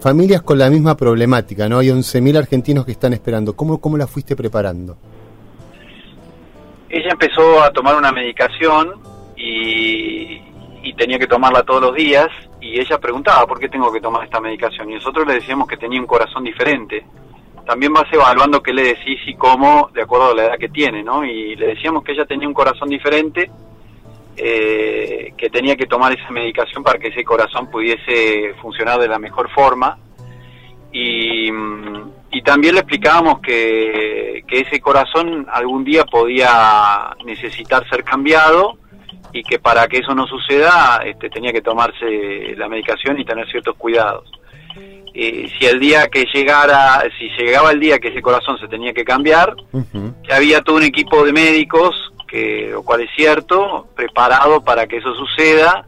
familias 0.00 0.43
con 0.43 0.58
la 0.58 0.70
misma 0.70 0.97
problemática, 0.97 1.69
¿no? 1.69 1.79
Hay 1.79 1.88
11.000 1.88 2.38
argentinos 2.38 2.85
que 2.85 2.93
están 2.93 3.12
esperando. 3.12 3.55
¿Cómo, 3.55 3.81
¿Cómo 3.81 3.97
la 3.97 4.06
fuiste 4.06 4.35
preparando? 4.35 4.97
Ella 6.88 7.11
empezó 7.12 7.62
a 7.62 7.70
tomar 7.70 7.97
una 7.97 8.11
medicación 8.11 8.94
y, 9.37 10.41
y 10.82 10.94
tenía 10.97 11.19
que 11.19 11.26
tomarla 11.26 11.62
todos 11.62 11.82
los 11.82 11.94
días 11.94 12.29
y 12.61 12.81
ella 12.81 12.99
preguntaba 12.99 13.47
por 13.47 13.58
qué 13.58 13.69
tengo 13.69 13.93
que 13.93 14.00
tomar 14.00 14.25
esta 14.25 14.41
medicación 14.41 14.91
y 14.91 14.94
nosotros 14.94 15.26
le 15.26 15.35
decíamos 15.35 15.69
que 15.69 15.76
tenía 15.76 16.00
un 16.00 16.06
corazón 16.06 16.44
diferente. 16.44 17.05
También 17.67 17.93
vas 17.93 18.12
evaluando 18.12 18.62
qué 18.62 18.73
le 18.73 18.83
decís 18.83 19.21
y 19.26 19.35
cómo 19.35 19.90
de 19.95 20.02
acuerdo 20.02 20.33
a 20.33 20.35
la 20.35 20.45
edad 20.47 20.59
que 20.59 20.69
tiene, 20.69 21.02
¿no? 21.02 21.25
Y 21.25 21.54
le 21.57 21.69
decíamos 21.69 22.02
que 22.02 22.12
ella 22.12 22.25
tenía 22.25 22.49
un 22.49 22.54
corazón 22.54 22.88
diferente, 22.88 23.50
eh, 24.42 25.35
que 25.37 25.50
tenía 25.50 25.76
que 25.76 25.87
tomar 25.87 26.12
esa 26.12 26.30
medicación 26.30 26.82
para 26.82 26.99
que 26.99 27.09
ese 27.09 27.25
corazón 27.25 27.70
pudiese 27.70 28.54
funcionar 28.62 28.99
de 28.99 29.09
la 29.09 29.18
mejor 29.18 29.50
forma 29.50 29.99
y, 30.92 31.52
mm, 31.52 32.11
y 32.32 32.42
también 32.42 32.75
le 32.75 32.80
explicábamos 32.80 33.40
que, 33.40 34.42
que 34.49 34.61
ese 34.61 34.80
corazón 34.80 35.47
algún 35.52 35.85
día 35.85 36.04
podía 36.04 37.14
necesitar 37.25 37.87
ser 37.90 38.02
cambiado 38.02 38.78
y 39.32 39.42
que 39.42 39.59
para 39.59 39.87
que 39.87 39.99
eso 39.99 40.14
no 40.14 40.26
suceda 40.26 41.02
este, 41.04 41.28
tenía 41.28 41.52
que 41.52 41.61
tomarse 41.61 42.54
la 42.56 42.68
medicación 42.68 43.20
y 43.20 43.25
tener 43.25 43.47
ciertos 43.50 43.76
cuidados. 43.76 44.30
Eh, 45.12 45.50
si 45.59 45.66
el 45.66 45.80
día 45.80 46.06
que 46.06 46.25
llegara, 46.32 47.02
si 47.18 47.28
llegaba 47.37 47.73
el 47.73 47.80
día 47.80 47.99
que 47.99 48.09
ese 48.09 48.23
corazón 48.23 48.59
se 48.59 48.68
tenía 48.68 48.92
que 48.92 49.04
cambiar, 49.04 49.54
que 50.23 50.32
había 50.32 50.62
todo 50.62 50.76
un 50.76 50.85
equipo 50.85 51.25
de 51.25 51.32
médicos, 51.32 51.94
que, 52.31 52.69
lo 52.73 52.83
cual 52.83 53.01
es 53.01 53.11
cierto, 53.17 53.89
preparado 53.95 54.63
para 54.63 54.87
que 54.87 54.99
eso 54.99 55.13
suceda 55.15 55.87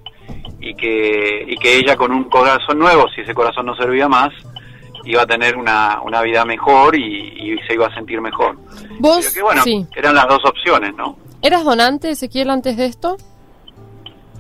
y 0.61 0.75
que, 0.75 1.45
y 1.47 1.57
que 1.57 1.77
ella 1.79 1.97
con 1.97 2.13
un 2.13 2.25
corazón 2.25 2.79
nuevo, 2.79 3.09
si 3.15 3.21
ese 3.21 3.35
corazón 3.35 3.67
no 3.67 3.77
servía 3.77 4.09
más, 4.09 4.31
iba 5.05 5.23
a 5.23 5.27
tener 5.27 5.57
una, 5.57 6.01
una 6.03 6.21
vida 6.23 6.45
mejor 6.45 6.97
y, 6.97 7.03
y 7.03 7.59
se 7.67 7.75
iba 7.75 7.87
a 7.87 7.95
sentir 7.95 8.21
mejor. 8.21 8.57
Vos, 8.99 9.19
Pero 9.21 9.35
que 9.35 9.43
bueno, 9.43 9.63
sí. 9.63 9.87
eran 9.95 10.15
las 10.15 10.27
dos 10.27 10.45
opciones, 10.45 10.95
¿no? 10.97 11.17
¿Eras 11.41 11.65
donante, 11.65 12.11
Ezequiel, 12.11 12.51
antes 12.51 12.77
de 12.77 12.87
esto? 12.87 13.17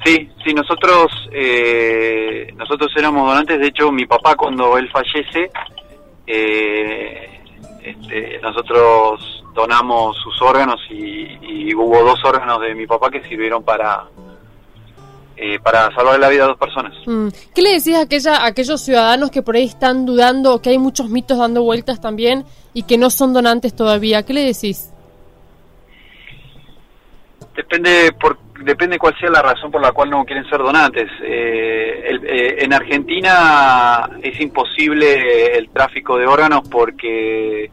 Sí, 0.04 0.28
sí, 0.44 0.52
nosotros 0.52 1.28
eh, 1.32 2.52
nosotros 2.56 2.90
éramos 2.96 3.28
donantes. 3.28 3.60
De 3.60 3.68
hecho, 3.68 3.92
mi 3.92 4.06
papá 4.06 4.34
cuando 4.34 4.76
él 4.76 4.90
fallece, 4.90 5.50
eh, 6.26 7.40
este, 7.82 8.40
nosotros 8.42 9.41
donamos 9.54 10.16
sus 10.22 10.40
órganos 10.42 10.80
y, 10.90 11.38
y 11.42 11.74
hubo 11.74 12.02
dos 12.04 12.18
órganos 12.24 12.60
de 12.60 12.74
mi 12.74 12.86
papá 12.86 13.10
que 13.10 13.22
sirvieron 13.24 13.62
para 13.62 14.04
eh, 15.36 15.58
para 15.60 15.92
salvar 15.94 16.18
la 16.20 16.28
vida 16.28 16.44
a 16.44 16.48
dos 16.48 16.58
personas. 16.58 16.92
Mm. 17.06 17.28
¿Qué 17.54 17.62
le 17.62 17.70
decís 17.70 17.96
a, 17.96 18.02
aquella, 18.02 18.36
a 18.36 18.46
aquellos 18.46 18.80
ciudadanos 18.80 19.30
que 19.30 19.42
por 19.42 19.56
ahí 19.56 19.64
están 19.64 20.06
dudando, 20.06 20.60
que 20.62 20.70
hay 20.70 20.78
muchos 20.78 21.08
mitos 21.08 21.36
dando 21.38 21.62
vueltas 21.62 22.00
también 22.00 22.44
y 22.74 22.84
que 22.84 22.96
no 22.96 23.10
son 23.10 23.32
donantes 23.32 23.74
todavía? 23.74 24.22
¿Qué 24.24 24.32
le 24.34 24.44
decís? 24.44 24.90
Depende 27.56 28.12
por 28.18 28.38
depende 28.64 28.96
cuál 28.98 29.18
sea 29.18 29.28
la 29.28 29.42
razón 29.42 29.72
por 29.72 29.82
la 29.82 29.90
cual 29.90 30.08
no 30.08 30.24
quieren 30.24 30.48
ser 30.48 30.58
donantes. 30.58 31.08
Eh, 31.22 32.04
el- 32.08 32.24
eh, 32.24 32.56
en 32.64 32.72
Argentina 32.72 34.08
es 34.22 34.40
imposible 34.40 35.56
el 35.58 35.68
tráfico 35.70 36.16
de 36.16 36.26
órganos 36.26 36.60
porque 36.70 37.70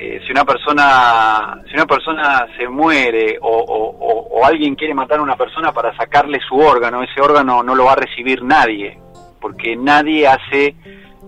eh, 0.00 0.20
si 0.24 0.32
una 0.32 0.44
persona 0.44 1.60
si 1.68 1.74
una 1.74 1.86
persona 1.86 2.46
se 2.56 2.68
muere 2.68 3.38
o, 3.40 3.48
o- 3.48 3.96
o- 3.98 4.28
o 4.40 4.44
alguien 4.46 4.74
quiere 4.74 4.94
matar 4.94 5.18
a 5.18 5.22
una 5.22 5.36
persona 5.36 5.72
para 5.72 5.94
sacarle 5.96 6.40
su 6.48 6.56
órgano, 6.56 7.02
ese 7.02 7.20
órgano 7.20 7.62
no 7.62 7.74
lo 7.74 7.84
va 7.84 7.92
a 7.92 7.96
recibir 7.96 8.42
nadie, 8.42 8.98
porque 9.40 9.76
nadie 9.76 10.26
hace 10.26 10.74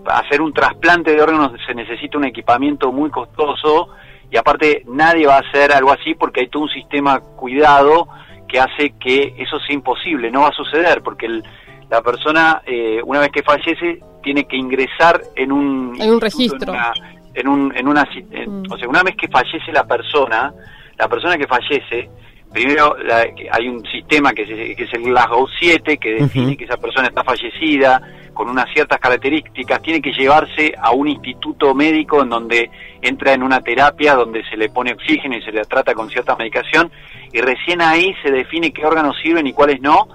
hacer 0.05 0.41
un 0.41 0.53
trasplante 0.53 1.15
de 1.15 1.21
órganos 1.21 1.51
se 1.65 1.73
necesita 1.73 2.17
un 2.17 2.25
equipamiento 2.25 2.91
muy 2.91 3.09
costoso 3.09 3.89
y 4.29 4.35
aparte 4.37 4.83
nadie 4.87 5.27
va 5.27 5.35
a 5.37 5.39
hacer 5.47 5.71
algo 5.71 5.91
así 5.91 6.13
porque 6.15 6.41
hay 6.41 6.47
todo 6.49 6.63
un 6.63 6.69
sistema 6.69 7.19
cuidado 7.19 8.07
que 8.49 8.59
hace 8.59 8.93
que 8.99 9.33
eso 9.37 9.59
sea 9.59 9.73
imposible, 9.75 10.29
no 10.31 10.41
va 10.41 10.47
a 10.49 10.51
suceder 10.53 11.01
porque 11.03 11.27
el- 11.27 11.43
la 11.89 12.01
persona 12.01 12.61
eh, 12.65 13.01
una 13.05 13.19
vez 13.19 13.29
que 13.29 13.43
fallece 13.43 13.99
tiene 14.23 14.45
que 14.45 14.55
ingresar 14.57 15.21
en 15.35 15.51
un 15.51 15.95
En 16.01 16.11
un 16.11 16.19
registro. 16.21 16.73
en 16.73 16.79
una, 16.79 16.91
en 17.33 17.47
un- 17.47 17.75
en 17.75 17.87
una 17.87 18.07
en- 18.13 18.61
Mm. 18.61 18.71
o 18.71 18.77
sea 18.77 18.87
una 18.87 19.03
vez 19.03 19.15
que 19.15 19.27
fallece 19.27 19.71
la 19.71 19.85
persona 19.85 20.53
la 20.97 21.07
persona 21.07 21.37
que 21.37 21.47
fallece 21.47 22.09
primero 22.51 22.95
la- 23.03 23.25
hay 23.51 23.67
un 23.67 23.83
sistema 23.85 24.31
que, 24.33 24.45
se- 24.45 24.75
que 24.75 24.83
es 24.83 24.93
el 24.93 25.03
Glasgow 25.03 25.47
7 25.59 25.97
que 25.97 26.13
define 26.13 26.55
que 26.55 26.65
esa 26.65 26.77
persona 26.77 27.07
está 27.07 27.23
fallecida 27.23 27.99
con 28.33 28.49
unas 28.49 28.65
ciertas 28.73 28.99
características, 28.99 29.79
tiene 29.83 30.01
que 30.01 30.11
llevarse 30.11 30.73
a 30.81 30.89
un 30.91 31.07
instituto 31.07 31.73
médico 31.75 32.21
en 32.23 32.29
donde 32.29 32.69
entra 33.01 33.33
en 33.33 33.43
una 33.43 33.61
terapia 33.61 34.15
donde 34.15 34.43
se 34.49 34.57
le 34.57 34.69
pone 34.69 34.91
oxígeno 34.93 35.35
y 35.37 35.41
se 35.43 35.51
le 35.51 35.63
trata 35.65 35.93
con 35.93 36.09
cierta 36.09 36.35
medicación 36.35 36.91
y 37.31 37.41
recién 37.41 37.81
ahí 37.81 38.13
se 38.23 38.31
define 38.31 38.71
qué 38.73 38.85
órganos 38.85 39.15
sirven 39.21 39.45
y 39.47 39.53
cuáles 39.53 39.81
no 39.81 40.07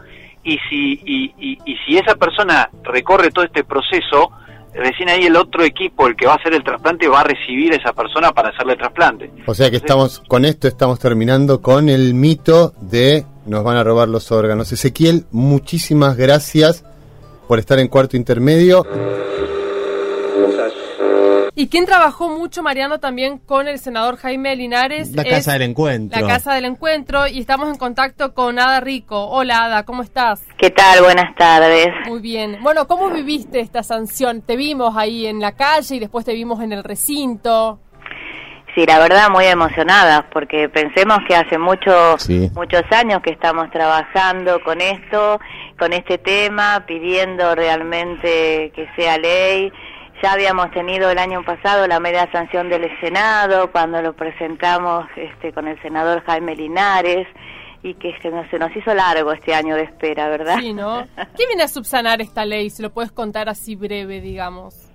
y 0.44 0.58
si 0.68 1.00
y, 1.04 1.32
y- 1.38 1.58
y 1.64 1.76
si 1.86 1.96
esa 1.98 2.14
persona 2.16 2.70
recorre 2.84 3.30
todo 3.30 3.44
este 3.44 3.62
proceso 3.64 4.30
recién 4.74 5.08
ahí 5.08 5.24
el 5.24 5.36
otro 5.36 5.64
equipo 5.64 6.06
el 6.06 6.16
que 6.16 6.26
va 6.26 6.32
a 6.32 6.36
hacer 6.36 6.54
el 6.54 6.62
trasplante 6.62 7.08
va 7.08 7.20
a 7.20 7.24
recibir 7.24 7.72
a 7.72 7.76
esa 7.76 7.92
persona 7.92 8.32
para 8.32 8.50
hacerle 8.50 8.74
el 8.74 8.78
trasplante 8.78 9.30
O 9.46 9.54
sea 9.54 9.70
que 9.70 9.76
estamos, 9.76 10.20
con 10.28 10.44
esto 10.44 10.68
estamos 10.68 10.98
terminando 10.98 11.60
con 11.60 11.88
el 11.88 12.14
mito 12.14 12.72
de 12.80 13.24
nos 13.48 13.64
van 13.64 13.76
a 13.76 13.84
robar 13.84 14.08
los 14.08 14.30
órganos. 14.30 14.70
Ezequiel, 14.72 15.24
muchísimas 15.30 16.16
gracias 16.16 16.84
por 17.48 17.58
estar 17.58 17.78
en 17.78 17.88
cuarto 17.88 18.16
intermedio. 18.16 18.84
Y 21.60 21.66
quien 21.66 21.86
trabajó 21.86 22.28
mucho, 22.28 22.62
Mariano, 22.62 23.00
también 23.00 23.38
con 23.38 23.66
el 23.66 23.80
senador 23.80 24.16
Jaime 24.16 24.54
Linares. 24.54 25.10
La 25.16 25.22
es 25.22 25.28
casa 25.28 25.54
del 25.54 25.62
encuentro. 25.62 26.20
La 26.20 26.24
Casa 26.24 26.54
del 26.54 26.66
Encuentro 26.66 27.26
y 27.26 27.40
estamos 27.40 27.68
en 27.68 27.74
contacto 27.74 28.32
con 28.32 28.60
Ada 28.60 28.78
Rico. 28.78 29.26
Hola 29.26 29.64
Ada, 29.64 29.82
¿cómo 29.82 30.04
estás? 30.04 30.40
¿Qué 30.56 30.70
tal? 30.70 31.02
Buenas 31.02 31.34
tardes. 31.34 31.88
Muy 32.06 32.20
bien. 32.20 32.58
Bueno, 32.62 32.86
¿cómo 32.86 33.10
viviste 33.10 33.58
esta 33.58 33.82
sanción? 33.82 34.40
Te 34.42 34.54
vimos 34.54 34.96
ahí 34.96 35.26
en 35.26 35.40
la 35.40 35.56
calle 35.56 35.96
y 35.96 35.98
después 35.98 36.24
te 36.24 36.32
vimos 36.32 36.62
en 36.62 36.72
el 36.72 36.84
recinto. 36.84 37.80
Sí, 38.76 38.86
la 38.86 39.00
verdad 39.00 39.28
muy 39.28 39.46
emocionada 39.46 40.30
porque 40.32 40.68
pensemos 40.68 41.18
que 41.26 41.34
hace 41.34 41.58
muchos 41.58 42.22
Sí. 42.22 42.48
muchos 42.54 42.84
años 42.92 43.20
que 43.20 43.30
estamos 43.30 43.68
trabajando 43.72 44.62
con 44.62 44.80
esto, 44.80 45.40
con 45.76 45.92
este 45.92 46.18
tema, 46.18 46.84
pidiendo 46.86 47.56
realmente 47.56 48.70
que 48.76 48.88
sea 48.94 49.18
ley. 49.18 49.72
Ya 50.22 50.32
habíamos 50.32 50.70
tenido 50.72 51.10
el 51.10 51.18
año 51.18 51.44
pasado 51.44 51.86
la 51.86 52.00
media 52.00 52.28
sanción 52.32 52.68
del 52.68 52.88
Senado 53.00 53.70
cuando 53.70 54.02
lo 54.02 54.14
presentamos 54.14 55.06
este, 55.14 55.52
con 55.52 55.68
el 55.68 55.80
senador 55.80 56.24
Jaime 56.24 56.56
Linares 56.56 57.28
y 57.84 57.94
que 57.94 58.18
se 58.20 58.30
nos, 58.30 58.48
se 58.50 58.58
nos 58.58 58.74
hizo 58.74 58.92
largo 58.94 59.32
este 59.32 59.54
año 59.54 59.76
de 59.76 59.82
espera, 59.82 60.28
¿verdad? 60.28 60.58
Sí, 60.58 60.72
¿no? 60.72 61.06
¿Qué 61.36 61.46
viene 61.46 61.62
a 61.62 61.68
subsanar 61.68 62.20
esta 62.20 62.44
ley? 62.44 62.70
Si 62.70 62.82
lo 62.82 62.90
puedes 62.90 63.12
contar 63.12 63.48
así 63.48 63.76
breve, 63.76 64.20
digamos. 64.20 64.90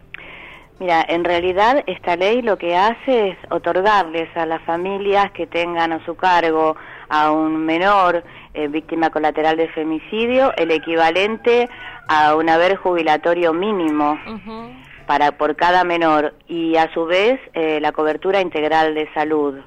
Mira, 0.80 1.06
en 1.08 1.24
realidad 1.24 1.84
esta 1.88 2.18
ley 2.18 2.42
lo 2.42 2.58
que 2.58 2.76
hace 2.76 3.30
es 3.30 3.38
otorgarles 3.50 4.36
a 4.36 4.46
las 4.46 4.62
familias 4.64 5.32
que 5.32 5.48
tengan 5.48 5.94
a 5.94 6.04
su 6.04 6.16
cargo 6.16 6.76
a 7.08 7.32
un 7.32 7.66
menor 7.66 8.24
eh, 8.54 8.68
víctima 8.68 9.10
colateral 9.10 9.56
de 9.56 9.70
femicidio 9.70 10.54
el 10.58 10.72
equivalente 10.72 11.70
a 12.10 12.36
un 12.36 12.50
haber 12.50 12.76
jubilatorio 12.76 13.54
mínimo 13.54 14.20
Ujú. 14.28 14.83
Para 15.06 15.38
por 15.38 15.56
cada 15.56 15.84
menor 15.84 16.34
y 16.48 16.76
a 16.78 16.92
su 16.94 17.06
vez 17.06 17.40
eh, 17.54 17.80
la 17.82 17.92
cobertura 17.92 18.42
integral 18.42 18.96
de 18.96 19.12
salud. 19.14 19.60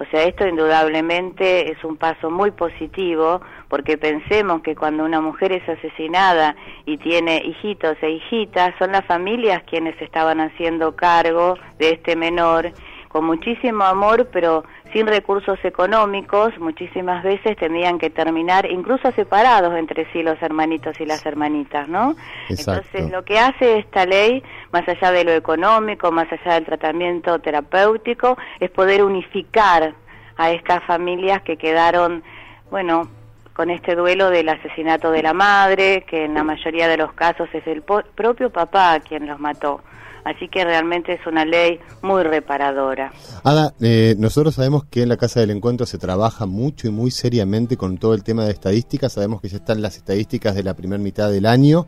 O 0.00 0.04
sea, 0.10 0.22
esto 0.24 0.46
indudablemente 0.46 1.72
es 1.72 1.82
un 1.82 1.96
paso 1.96 2.30
muy 2.30 2.52
positivo 2.52 3.40
porque 3.68 3.98
pensemos 3.98 4.62
que 4.62 4.76
cuando 4.76 5.04
una 5.04 5.20
mujer 5.20 5.50
es 5.50 5.68
asesinada 5.68 6.54
y 6.86 6.98
tiene 6.98 7.42
hijitos 7.44 7.96
e 8.00 8.10
hijitas, 8.10 8.74
son 8.78 8.92
las 8.92 9.04
familias 9.06 9.64
quienes 9.64 10.00
estaban 10.00 10.40
haciendo 10.40 10.94
cargo 10.94 11.56
de 11.78 11.90
este 11.90 12.14
menor 12.14 12.72
con 13.08 13.24
muchísimo 13.24 13.84
amor, 13.84 14.28
pero 14.32 14.64
sin 14.92 15.06
recursos 15.06 15.58
económicos, 15.64 16.58
muchísimas 16.58 17.22
veces 17.22 17.56
tenían 17.56 17.98
que 17.98 18.10
terminar 18.10 18.70
incluso 18.70 19.10
separados 19.12 19.74
entre 19.76 20.10
sí 20.12 20.22
los 20.22 20.40
hermanitos 20.42 21.00
y 21.00 21.06
las 21.06 21.24
hermanitas, 21.26 21.88
¿no? 21.88 22.14
Exacto. 22.48 22.82
Entonces, 22.92 23.10
lo 23.10 23.24
que 23.24 23.38
hace 23.38 23.78
esta 23.78 24.06
ley, 24.06 24.42
más 24.72 24.88
allá 24.88 25.12
de 25.12 25.24
lo 25.24 25.32
económico, 25.32 26.10
más 26.10 26.28
allá 26.32 26.54
del 26.54 26.64
tratamiento 26.64 27.38
terapéutico, 27.38 28.38
es 28.60 28.70
poder 28.70 29.04
unificar 29.04 29.94
a 30.36 30.50
estas 30.50 30.82
familias 30.84 31.42
que 31.42 31.56
quedaron, 31.56 32.22
bueno, 32.70 33.08
con 33.52 33.70
este 33.70 33.96
duelo 33.96 34.30
del 34.30 34.48
asesinato 34.48 35.10
de 35.10 35.22
la 35.22 35.34
madre, 35.34 36.04
que 36.08 36.24
en 36.24 36.34
la 36.34 36.44
mayoría 36.44 36.86
de 36.86 36.96
los 36.96 37.12
casos 37.12 37.48
es 37.52 37.66
el 37.66 37.82
propio 37.82 38.50
papá 38.50 39.00
quien 39.00 39.26
los 39.26 39.40
mató. 39.40 39.80
Así 40.24 40.48
que 40.48 40.64
realmente 40.64 41.12
es 41.14 41.26
una 41.26 41.44
ley 41.44 41.78
muy 42.02 42.22
reparadora. 42.22 43.12
Ada, 43.44 43.72
eh, 43.80 44.14
nosotros 44.18 44.54
sabemos 44.56 44.84
que 44.84 45.02
en 45.02 45.08
la 45.08 45.16
Casa 45.16 45.40
del 45.40 45.50
Encuentro 45.50 45.86
se 45.86 45.96
trabaja 45.98 46.44
mucho 46.46 46.86
y 46.86 46.90
muy 46.90 47.10
seriamente 47.10 47.76
con 47.76 47.96
todo 47.98 48.14
el 48.14 48.22
tema 48.24 48.44
de 48.44 48.50
estadísticas. 48.52 49.12
Sabemos 49.14 49.40
que 49.40 49.48
ya 49.48 49.56
están 49.58 49.80
las 49.80 49.96
estadísticas 49.96 50.54
de 50.54 50.62
la 50.64 50.74
primera 50.74 51.02
mitad 51.02 51.30
del 51.30 51.46
año. 51.46 51.86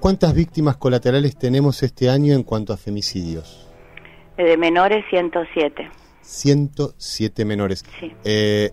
¿Cuántas 0.00 0.34
víctimas 0.34 0.76
colaterales 0.76 1.36
tenemos 1.36 1.82
este 1.82 2.08
año 2.10 2.34
en 2.34 2.42
cuanto 2.42 2.72
a 2.72 2.76
femicidios? 2.76 3.66
Eh, 4.36 4.44
De 4.44 4.56
menores 4.56 5.04
107. 5.10 5.90
107 6.22 7.44
menores. 7.44 7.84
Sí. 8.00 8.12
Eh, 8.24 8.70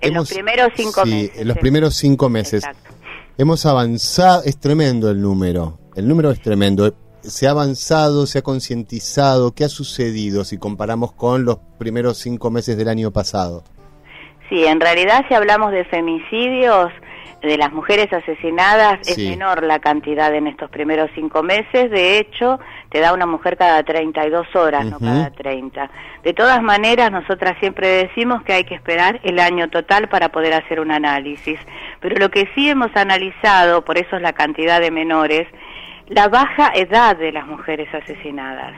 En 0.00 0.12
hemos- 0.12 0.28
los 0.30 0.32
primeros 0.34 0.72
cinco 0.76 1.02
sí, 1.04 1.10
meses. 1.10 1.38
en 1.38 1.48
los 1.48 1.58
primeros 1.58 1.96
cinco 1.96 2.28
meses. 2.28 2.64
Exacto. 2.64 2.90
Hemos 3.38 3.66
avanzado, 3.66 4.42
es 4.44 4.58
tremendo 4.58 5.10
el 5.10 5.20
número, 5.20 5.78
el 5.94 6.08
número 6.08 6.30
es 6.30 6.40
tremendo. 6.40 6.92
Se 7.28 7.46
ha 7.46 7.50
avanzado, 7.50 8.26
se 8.26 8.38
ha 8.38 8.42
concientizado, 8.42 9.52
¿qué 9.52 9.64
ha 9.64 9.68
sucedido 9.68 10.44
si 10.44 10.58
comparamos 10.58 11.12
con 11.12 11.44
los 11.44 11.58
primeros 11.78 12.18
cinco 12.18 12.50
meses 12.50 12.76
del 12.76 12.88
año 12.88 13.10
pasado? 13.10 13.64
Sí, 14.48 14.64
en 14.64 14.80
realidad 14.80 15.24
si 15.28 15.34
hablamos 15.34 15.72
de 15.72 15.84
femicidios, 15.86 16.92
de 17.42 17.58
las 17.58 17.72
mujeres 17.72 18.12
asesinadas, 18.12 18.98
Sí. 19.02 19.10
es 19.24 19.30
menor 19.30 19.62
la 19.64 19.78
cantidad 19.78 20.34
en 20.34 20.46
estos 20.46 20.70
primeros 20.70 21.10
cinco 21.14 21.42
meses. 21.42 21.90
De 21.90 22.18
hecho, 22.18 22.58
te 22.90 23.00
da 23.00 23.12
una 23.12 23.26
mujer 23.26 23.56
cada 23.56 23.82
32 23.82 24.46
horas, 24.56 24.84
no 24.86 24.96
Ujú. 24.96 25.04
cada 25.04 25.30
30. 25.30 25.90
De 26.24 26.32
todas 26.32 26.62
maneras, 26.62 27.12
nosotras 27.12 27.56
siempre 27.60 27.88
decimos 27.88 28.42
que 28.42 28.52
hay 28.54 28.64
que 28.64 28.74
esperar 28.74 29.20
el 29.22 29.38
año 29.38 29.68
total 29.68 30.08
para 30.08 30.30
poder 30.30 30.54
hacer 30.54 30.80
un 30.80 30.90
análisis. 30.90 31.58
Pero 32.00 32.16
lo 32.16 32.30
que 32.30 32.48
sí 32.54 32.68
hemos 32.68 32.90
analizado, 32.96 33.84
por 33.84 33.98
eso 33.98 34.16
es 34.16 34.22
la 34.22 34.32
cantidad 34.32 34.80
de 34.80 34.90
menores, 34.90 35.46
la 36.08 36.28
baja 36.28 36.72
edad 36.74 37.16
de 37.16 37.32
las 37.32 37.46
mujeres 37.46 37.88
asesinadas. 37.94 38.74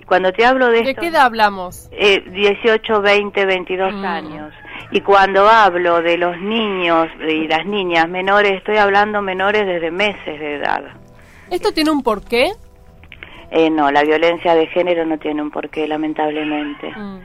Y 0.00 0.04
cuando 0.04 0.32
te 0.32 0.44
hablo 0.44 0.66
de 0.68 0.82
¿De 0.82 0.90
esto... 0.90 1.00
qué 1.00 1.08
edad 1.08 1.22
hablamos? 1.26 1.88
Eh, 1.92 2.20
18, 2.30 3.00
20, 3.00 3.46
22 3.46 3.94
Mm. 3.94 4.04
años. 4.04 4.52
Y 4.90 5.00
cuando 5.00 5.48
hablo 5.48 6.02
de 6.02 6.18
los 6.18 6.38
niños 6.38 7.08
y 7.26 7.48
las 7.48 7.64
niñas 7.66 8.08
menores, 8.08 8.52
estoy 8.52 8.76
hablando 8.76 9.22
menores 9.22 9.66
desde 9.66 9.90
meses 9.90 10.38
de 10.38 10.56
edad. 10.56 10.82
¿Esto 11.50 11.72
tiene 11.72 11.90
un 11.90 12.02
porqué? 12.02 12.52
Eh, 13.50 13.70
no, 13.70 13.90
la 13.90 14.02
violencia 14.02 14.54
de 14.54 14.66
género 14.68 15.06
no 15.06 15.18
tiene 15.18 15.40
un 15.40 15.50
porqué, 15.50 15.86
lamentablemente. 15.88 16.90
Mm. 16.94 17.20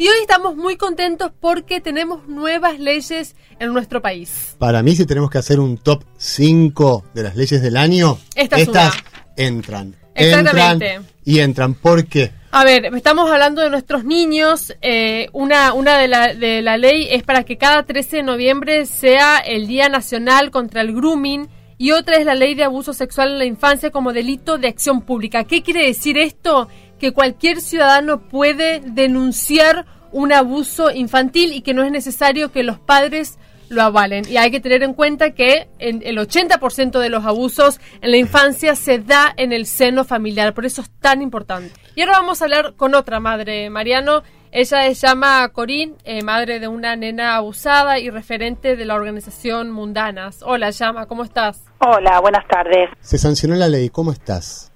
Y 0.00 0.06
hoy 0.06 0.16
estamos 0.20 0.54
muy 0.54 0.76
contentos 0.76 1.32
porque 1.40 1.80
tenemos 1.80 2.28
nuevas 2.28 2.78
leyes 2.78 3.34
en 3.58 3.72
nuestro 3.72 4.00
país. 4.00 4.54
Para 4.58 4.80
mí, 4.80 4.94
si 4.94 5.04
tenemos 5.06 5.28
que 5.28 5.38
hacer 5.38 5.58
un 5.58 5.76
top 5.76 6.04
5 6.16 7.04
de 7.14 7.22
las 7.24 7.34
leyes 7.34 7.60
del 7.60 7.76
año, 7.76 8.16
Esta 8.36 8.56
es 8.56 8.62
estas 8.68 8.94
una. 8.94 9.04
entran. 9.36 9.96
Exactamente. 10.14 10.86
Entran 10.94 11.12
y 11.24 11.40
entran. 11.40 11.74
¿Por 11.74 12.06
qué? 12.06 12.30
A 12.52 12.62
ver, 12.64 12.86
estamos 12.94 13.28
hablando 13.28 13.60
de 13.60 13.70
nuestros 13.70 14.04
niños. 14.04 14.72
eh, 14.82 15.28
una 15.32 15.72
una 15.74 15.98
de, 15.98 16.06
la, 16.06 16.32
de 16.32 16.62
la 16.62 16.76
ley 16.76 17.08
es 17.10 17.24
para 17.24 17.42
que 17.42 17.58
cada 17.58 17.82
13 17.84 18.18
de 18.18 18.22
noviembre 18.22 18.86
sea 18.86 19.38
el 19.38 19.66
Día 19.66 19.88
Nacional 19.88 20.52
contra 20.52 20.80
el 20.80 20.94
Grooming 20.94 21.48
y 21.76 21.90
otra 21.92 22.16
es 22.16 22.24
la 22.24 22.34
ley 22.36 22.54
de 22.54 22.64
abuso 22.64 22.92
sexual 22.92 23.32
en 23.32 23.38
la 23.38 23.44
infancia 23.44 23.90
como 23.90 24.12
delito 24.12 24.58
de 24.58 24.68
acción 24.68 25.02
pública. 25.02 25.44
¿Qué 25.44 25.62
quiere 25.62 25.86
decir 25.86 26.18
esto? 26.18 26.68
Que 26.98 27.12
cualquier 27.12 27.60
ciudadano 27.60 28.28
puede 28.28 28.80
denunciar 28.80 29.86
un 30.12 30.32
abuso 30.32 30.90
infantil 30.90 31.52
y 31.52 31.60
que 31.60 31.74
no 31.74 31.82
es 31.82 31.92
necesario 31.92 32.50
que 32.50 32.62
los 32.62 32.78
padres 32.78 33.38
lo 33.68 33.82
avalen. 33.82 34.24
Y 34.28 34.36
hay 34.36 34.50
que 34.50 34.60
tener 34.60 34.82
en 34.82 34.94
cuenta 34.94 35.30
que 35.32 35.68
en 35.78 36.02
el 36.04 36.18
80% 36.18 36.98
de 36.98 37.08
los 37.08 37.24
abusos 37.24 37.80
en 38.00 38.10
la 38.10 38.16
infancia 38.16 38.74
se 38.74 38.98
da 38.98 39.32
en 39.36 39.52
el 39.52 39.66
seno 39.66 40.04
familiar, 40.04 40.54
por 40.54 40.64
eso 40.66 40.82
es 40.82 40.90
tan 41.00 41.22
importante. 41.22 41.72
Y 41.94 42.00
ahora 42.00 42.18
vamos 42.18 42.40
a 42.40 42.46
hablar 42.46 42.74
con 42.76 42.94
otra 42.94 43.20
madre, 43.20 43.70
Mariano. 43.70 44.22
Ella 44.50 44.82
se 44.82 44.94
llama 44.94 45.46
Corín, 45.50 45.96
eh, 46.04 46.22
madre 46.22 46.58
de 46.58 46.68
una 46.68 46.96
nena 46.96 47.36
abusada 47.36 47.98
y 47.98 48.08
referente 48.08 48.76
de 48.76 48.84
la 48.86 48.94
organización 48.94 49.70
Mundanas. 49.70 50.42
Hola, 50.42 50.70
Llama, 50.70 51.04
¿cómo 51.04 51.22
estás? 51.22 51.64
Hola, 51.80 52.18
buenas 52.20 52.46
tardes. 52.48 52.88
Se 53.00 53.18
sancionó 53.18 53.56
la 53.56 53.68
ley, 53.68 53.90
¿cómo 53.90 54.10
estás? 54.10 54.67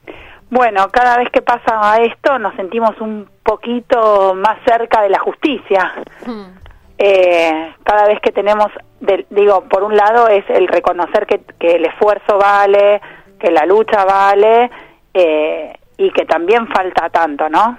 Bueno, 0.52 0.90
cada 0.90 1.16
vez 1.16 1.30
que 1.30 1.40
pasa 1.40 1.96
esto 2.02 2.38
nos 2.38 2.54
sentimos 2.56 3.00
un 3.00 3.26
poquito 3.42 4.34
más 4.34 4.58
cerca 4.66 5.00
de 5.00 5.08
la 5.08 5.18
justicia. 5.18 5.94
Hmm. 6.26 6.58
Eh, 6.98 7.74
cada 7.82 8.06
vez 8.06 8.20
que 8.20 8.32
tenemos, 8.32 8.66
digo, 9.30 9.62
por 9.62 9.82
un 9.82 9.96
lado 9.96 10.28
es 10.28 10.44
el 10.50 10.68
reconocer 10.68 11.26
que, 11.26 11.40
el 11.58 11.86
esfuerzo 11.86 12.36
vale, 12.36 13.00
que 13.40 13.50
la 13.50 13.64
lucha 13.64 14.04
vale 14.04 14.70
eh, 15.14 15.72
y 15.96 16.10
que 16.12 16.26
también 16.26 16.68
falta 16.68 17.08
tanto, 17.08 17.48
¿no? 17.48 17.78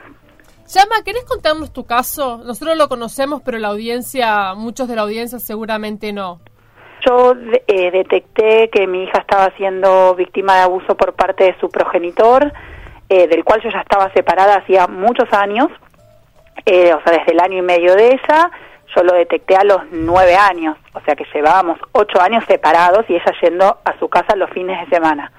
Llama, 0.67 1.03
¿querés 1.05 1.25
contarnos 1.25 1.71
tu 1.71 1.85
caso? 1.85 2.41
Nosotros 2.43 2.75
lo 2.75 2.89
conocemos, 2.89 3.43
pero 3.45 3.59
la 3.59 3.67
audiencia, 3.67 4.55
muchos 4.55 4.87
de 4.87 4.95
la 4.95 5.03
audiencia 5.03 5.37
seguramente 5.37 6.11
no. 6.11 6.39
Yo 7.05 7.33
eh, 7.67 7.91
detecté 7.91 8.69
que 8.69 8.87
mi 8.87 9.03
hija 9.03 9.19
estaba 9.19 9.51
siendo 9.57 10.15
víctima 10.15 10.55
de 10.55 10.61
abuso 10.61 10.95
por 10.95 11.13
parte 11.13 11.43
de 11.43 11.55
su 11.59 11.69
progenitor, 11.69 12.51
del 13.09 13.43
cual 13.43 13.61
yo 13.61 13.69
ya 13.69 13.81
estaba 13.81 14.11
separada 14.11 14.55
hacía 14.55 14.87
muchos 14.87 15.31
años, 15.33 15.67
o 15.67 16.63
sea, 16.65 16.99
desde 17.05 17.33
el 17.33 17.39
año 17.41 17.59
y 17.59 17.61
medio 17.61 17.93
de 17.93 18.07
ella, 18.07 18.49
yo 18.95 19.03
lo 19.03 19.13
detecté 19.13 19.55
a 19.55 19.63
los 19.63 19.81
nueve 19.91 20.35
años, 20.35 20.77
o 20.93 20.99
sea 21.01 21.15
que 21.15 21.25
llevábamos 21.33 21.79
ocho 21.91 22.21
años 22.21 22.43
separados 22.47 23.05
y 23.09 23.15
ella 23.15 23.33
yendo 23.41 23.77
a 23.83 23.97
su 23.99 24.07
casa 24.09 24.35
los 24.35 24.49
fines 24.51 24.79
de 24.81 24.95
semana. 24.95 25.31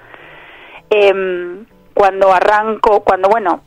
Em, 0.89 1.65
cuando 1.93 2.33
arranco, 2.33 3.01
cuando 3.03 3.29
bueno, 3.29 3.61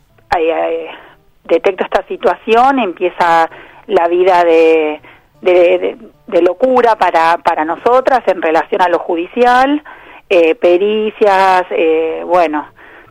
detecto 1.44 1.84
esta 1.84 2.06
situación, 2.06 2.78
empieza 2.78 3.50
la 3.86 4.08
vida 4.08 4.44
de, 4.44 5.00
de, 5.40 5.96
locura 6.42 6.96
para, 6.96 7.38
para 7.38 7.64
nosotras 7.64 8.22
en 8.26 8.42
relación 8.42 8.82
a 8.82 8.88
lo 8.88 8.98
judicial, 8.98 9.82
eh, 10.30 10.54
pericias, 10.54 11.64
eh, 11.70 12.22
bueno, 12.24 12.68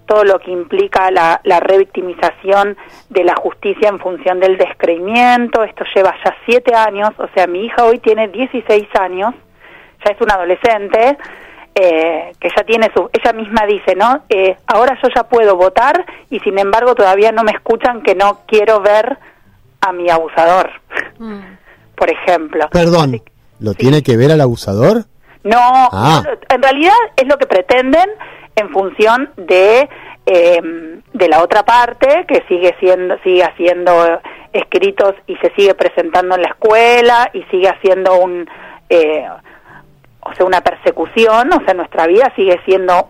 todo 0.08 0.24
lo 0.24 0.40
que 0.40 0.52
implica 0.52 1.12
la, 1.12 1.60
revictimización 1.60 2.78
de 3.10 3.24
la 3.24 3.36
justicia 3.36 3.90
en 3.90 4.00
función 4.00 4.40
del 4.40 4.58
descreimiento. 4.58 5.64
Esto 5.64 5.84
lleva 5.94 6.16
ya 6.24 6.36
siete 6.46 6.74
años, 6.74 7.12
o 7.18 7.28
sea, 7.36 7.46
mi 7.46 7.66
hija 7.66 7.84
hoy 7.84 8.00
tiene 8.00 8.30
16 8.30 8.88
años, 9.00 9.36
ya 10.04 10.12
es 10.12 10.22
una 10.22 10.36
adolescente, 10.36 11.18
eh, 11.76 12.32
que 12.40 12.50
ya 12.56 12.64
tiene 12.64 12.90
su, 12.96 13.10
ella 13.14 13.34
misma 13.34 13.66
dice, 13.68 13.96
¿no? 13.96 14.24
Eh, 14.30 14.56
ahora 14.66 14.98
yo 15.04 15.10
ya 15.14 15.24
puedo 15.24 15.56
votar 15.56 16.06
y 16.30 16.40
sin 16.40 16.58
embargo 16.58 16.96
todavía 16.96 17.32
no 17.32 17.44
me 17.44 17.52
escuchan 17.52 18.02
que 18.02 18.16
no 18.16 18.40
quiero 18.48 18.80
ver 18.80 19.18
a 19.82 19.92
mi 19.92 20.10
abusador, 20.10 20.72
mm. 21.20 21.40
Por 21.98 22.10
ejemplo. 22.12 22.70
Perdón, 22.72 23.22
¿lo 23.60 23.74
tiene 23.74 24.04
que 24.04 24.16
ver 24.16 24.32
al 24.32 24.42
abusador? 24.42 25.06
No, 25.44 25.58
ah. 25.60 26.24
en 26.50 26.62
realidad 26.62 26.96
es 27.16 27.28
lo 27.28 27.38
que 27.38 27.48
pretenden 27.48 28.10
en 28.56 28.70
función 28.70 29.30
de 29.36 29.90
eh, 30.26 30.62
de 31.14 31.30
la 31.30 31.42
otra 31.42 31.64
parte 31.64 32.26
que 32.28 32.44
sigue 32.48 32.76
siendo 32.80 33.18
sigue 33.24 33.44
haciendo 33.44 34.20
escritos 34.52 35.16
y 35.26 35.36
se 35.38 35.52
sigue 35.56 35.74
presentando 35.74 36.36
en 36.36 36.42
la 36.42 36.50
escuela 36.50 37.30
y 37.34 37.44
sigue 37.44 37.70
haciendo 37.70 38.20
un 38.20 38.48
eh, 38.90 39.26
o 40.20 40.34
sea 40.34 40.46
una 40.46 40.62
persecución 40.62 41.54
o 41.54 41.64
sea 41.64 41.74
nuestra 41.74 42.08
vida 42.08 42.34
sigue 42.36 42.60
siendo 42.66 43.10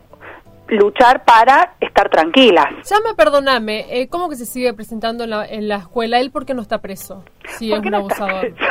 luchar 0.70 1.24
para 1.24 1.74
estar 1.80 2.10
tranquilas. 2.10 2.68
Llama, 2.90 3.16
perdóname, 3.16 3.86
eh, 3.90 4.08
¿cómo 4.10 4.30
que 4.30 4.36
se 4.36 4.46
sigue 4.46 4.74
presentando 4.74 5.24
en 5.24 5.30
la, 5.30 5.46
en 5.46 5.68
la 5.68 5.78
escuela? 5.78 6.20
¿Él 6.20 6.32
por 6.32 6.46
qué 6.46 6.54
no 6.54 6.62
está 6.62 6.80
preso? 6.80 7.24
Si 7.46 7.72
es 7.72 7.80
un 7.80 7.94
abusador. 7.94 8.54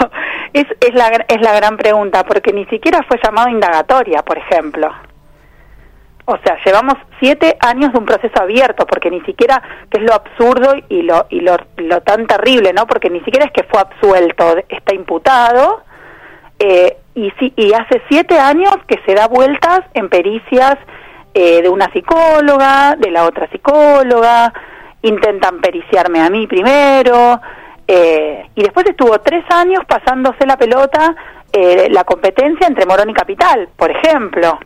Es, 0.52 0.64
es, 0.80 0.94
la, 0.94 1.09
es 1.09 1.40
la 1.42 1.54
gran 1.54 1.76
pregunta, 1.76 2.24
porque 2.24 2.50
ni 2.50 2.64
siquiera 2.66 3.02
fue 3.06 3.18
llamado 3.22 3.50
indagatoria, 3.50 4.22
por 4.22 4.38
ejemplo. 4.38 4.90
O 6.24 6.38
sea, 6.38 6.56
llevamos 6.64 6.94
siete 7.20 7.59
años 7.61 7.92
de 7.92 7.98
un 7.98 8.06
proceso 8.06 8.40
abierto, 8.40 8.87
porque 8.87 9.11
ni 9.11 9.20
siquiera, 9.22 9.62
que 9.90 9.98
es 9.98 10.04
lo 10.04 10.14
absurdo 10.14 10.74
y 10.88 11.02
lo, 11.02 11.26
y 11.28 11.40
lo, 11.40 11.59
lo 11.76 12.00
tan 12.00 12.26
terrible, 12.26 12.72
¿no? 12.72 12.87
Porque 12.87 13.11
ni 13.11 13.20
siquiera 13.20 13.44
es 13.44 13.52
que 13.52 13.64
fue 13.64 13.80
absuelto, 13.80 14.56
está 14.70 14.94
imputado, 14.94 15.82
eh, 16.59 16.96
y, 17.14 17.30
sí, 17.38 17.52
y 17.56 17.72
hace 17.74 18.00
siete 18.09 18.38
años 18.38 18.76
que 18.87 18.98
se 19.04 19.14
da 19.14 19.28
vueltas 19.28 19.80
en 19.94 20.09
pericias 20.09 20.76
eh, 21.38 21.62
de 21.62 21.68
una 21.68 21.92
psicóloga, 21.92 22.96
de 22.96 23.11
la 23.11 23.25
otra 23.25 23.49
psicóloga, 23.51 24.53
intentan 25.03 25.61
periciarme 25.61 26.20
a 26.20 26.31
mí 26.31 26.46
primero, 26.46 27.40
eh, 27.87 28.49
y 28.55 28.62
después 28.62 28.87
estuvo 28.87 29.18
tres 29.20 29.44
años 29.51 29.85
pasándose 29.87 30.46
la 30.46 30.57
pelota 30.57 31.14
la 31.90 32.05
competencia 32.05 32.66
entre 32.66 32.85
Morón 32.85 33.09
y 33.09 33.14
Capital, 33.14 33.70
por 33.79 33.90
ejemplo 33.90 34.59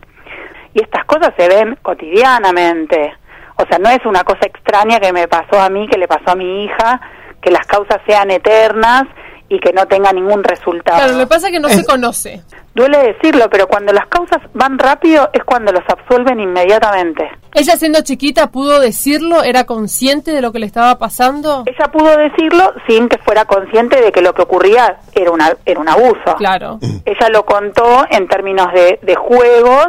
y 0.75 0.83
estas 0.83 1.05
cosas 1.05 1.33
se 1.37 1.49
ven 1.49 1.77
cotidianamente. 1.83 3.15
O 3.57 3.67
sea, 3.67 3.79
no 3.79 3.91
es 3.91 4.05
una 4.05 4.25
cosa 4.25 4.47
extraña 4.47 5.01
que 5.01 5.13
me 5.13 5.29
pasó 5.29 5.61
a 5.61 5.69
mí, 5.69 5.89
que 5.89 5.99
le 5.99 6.09
pasó 6.09 6.31
a 6.31 6.37
mi 6.37 6.65
hija, 6.65 7.01
que 7.43 7.51
las 7.51 7.67
causas 7.67 8.01
sean 8.07 8.31
eternas 8.31 9.05
y 9.51 9.59
que 9.59 9.73
no 9.73 9.85
tenga 9.87 10.13
ningún 10.13 10.43
resultado. 10.45 10.99
Claro, 10.99 11.13
lo 11.15 11.19
que 11.19 11.27
pasa 11.27 11.49
es 11.49 11.53
que 11.53 11.61
no 11.61 11.69
se 11.69 11.85
conoce. 11.85 12.41
Duele 12.73 12.99
decirlo, 13.15 13.51
pero 13.51 13.67
cuando 13.67 13.93
las 13.93 14.07
causas 14.07 14.39
van 14.55 14.79
rápido 14.79 15.29
es 15.33 15.43
cuando 15.43 15.73
los 15.73 15.83
absuelven 15.89 16.39
inmediatamente. 16.39 17.29
¿Ella 17.53 17.77
siendo 17.77 18.01
chiquita 18.03 18.53
pudo 18.53 18.79
decirlo? 18.79 19.43
¿Era 19.43 19.65
consciente 19.65 20.31
de 20.31 20.41
lo 20.41 20.53
que 20.53 20.61
le 20.61 20.67
estaba 20.67 20.99
pasando? 20.99 21.65
Ella 21.67 21.91
pudo 21.91 22.17
decirlo 22.17 22.73
sin 22.87 23.09
que 23.09 23.19
fuera 23.19 23.45
consciente 23.45 24.01
de 24.01 24.13
que 24.13 24.23
lo 24.23 24.33
que 24.35 24.43
ocurría 24.43 25.01
era, 25.13 25.33
una, 25.33 25.53
era 25.67 25.81
un 25.81 25.89
abuso. 25.89 26.37
Claro. 26.39 26.79
Ella 27.05 27.29
lo 27.33 27.45
contó 27.45 28.07
en 28.09 28.29
términos 28.29 28.73
de, 28.73 29.01
de 29.03 29.17
juegos 29.17 29.89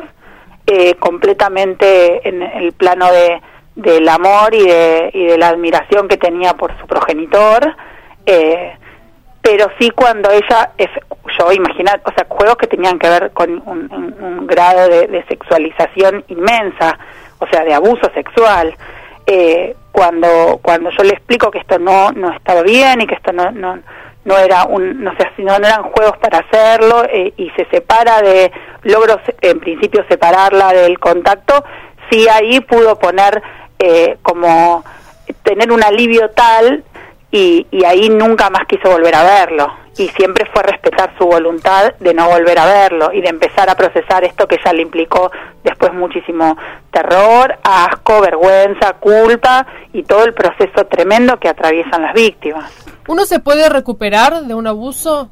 eh, 0.66 0.96
completamente 0.96 2.28
en 2.28 2.42
el 2.42 2.74
plano 2.74 3.12
de, 3.12 3.40
del 3.76 4.10
amor 4.10 4.56
y 4.56 4.66
de, 4.66 5.12
y 5.14 5.26
de 5.26 5.38
la 5.38 5.50
admiración 5.50 6.08
que 6.08 6.18
tenía 6.18 6.54
por 6.56 6.76
su 6.80 6.88
progenitor, 6.88 7.76
eh, 8.26 8.74
pero 9.42 9.70
sí 9.80 9.90
cuando 9.92 10.30
ella, 10.30 10.72
yo 10.78 11.52
imaginar, 11.52 12.02
o 12.06 12.12
sea, 12.14 12.26
juegos 12.30 12.58
que 12.58 12.68
tenían 12.68 13.00
que 13.00 13.10
ver 13.10 13.32
con 13.32 13.62
un, 13.66 14.48
grado 14.48 14.88
de, 14.88 15.24
sexualización 15.28 16.24
inmensa, 16.28 16.98
o 17.40 17.48
sea, 17.48 17.64
de 17.64 17.74
abuso 17.74 18.12
sexual. 18.14 18.76
Eh, 19.26 19.76
cuando 19.92 20.60
cuando 20.64 20.90
yo 20.92 21.04
le 21.04 21.14
explico 21.14 21.52
que 21.52 21.60
esto 21.60 21.78
no 21.78 22.12
no 22.12 22.32
estaba 22.34 22.64
bien 22.64 23.02
y 23.02 23.08
que 23.08 23.14
esto 23.14 23.32
no 23.32 23.52
no 23.52 23.78
no 24.26 24.38
era 24.38 24.64
un 24.66 25.04
no 25.04 25.12
sé 25.16 25.30
si 25.36 25.44
no, 25.44 25.56
eran 25.56 25.84
juegos 25.84 26.18
para 26.18 26.40
hacerlo 26.40 27.04
eh, 27.06 27.34
y 27.38 27.50
se 27.52 27.66
separa 27.66 28.22
de 28.22 28.52
logros 28.84 29.20
en 29.42 29.60
principio 29.60 30.04
separarla 30.10 30.74
del 30.74 30.98
contacto 31.00 31.64
sí 32.10 32.28
ahí 32.30 32.62
pudo 32.62 32.98
poner 32.98 33.42
eh, 33.80 34.18
como 34.22 34.84
tener 35.44 35.72
un 35.72 35.84
alivio 35.84 36.30
tal 36.32 36.84
y, 37.32 37.66
y 37.72 37.86
ahí 37.86 38.10
nunca 38.10 38.50
más 38.50 38.64
quiso 38.68 38.90
volver 38.90 39.16
a 39.16 39.24
verlo 39.24 39.82
y 39.98 40.08
siempre 40.10 40.46
fue 40.54 40.64
respetar 40.64 41.14
su 41.18 41.26
voluntad 41.26 41.94
de 42.00 42.14
no 42.14 42.30
volver 42.30 42.58
a 42.60 42.66
verlo 42.66 43.12
y 43.14 43.22
de 43.22 43.30
empezar 43.30 43.70
a 43.70 43.76
procesar 43.76 44.24
esto 44.24 44.48
que 44.48 44.58
ya 44.64 44.72
le 44.74 44.84
implicó 44.84 45.32
después 45.64 45.94
muchísimo 45.94 46.58
terror, 46.92 47.58
asco, 47.64 48.22
vergüenza, 48.22 48.94
culpa 48.94 49.66
y 49.92 50.04
todo 50.04 50.24
el 50.24 50.34
proceso 50.34 50.86
tremendo 50.90 51.38
que 51.40 51.50
atraviesan 51.50 52.04
las 52.04 52.14
víctimas. 52.14 52.72
¿Uno 53.08 53.26
se 53.26 53.40
puede 53.40 53.68
recuperar 53.70 54.42
de 54.42 54.54
un 54.54 54.68
abuso? 54.68 55.30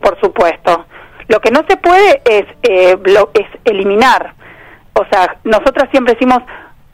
Por 0.00 0.18
supuesto. 0.20 0.84
Lo 1.28 1.40
que 1.40 1.50
no 1.50 1.60
se 1.68 1.76
puede 1.76 2.20
es, 2.24 2.44
eh, 2.62 2.98
es 3.34 3.46
eliminar. 3.64 4.34
O 4.94 5.04
sea, 5.10 5.36
nosotras 5.44 5.88
siempre 5.90 6.14
decimos, 6.14 6.42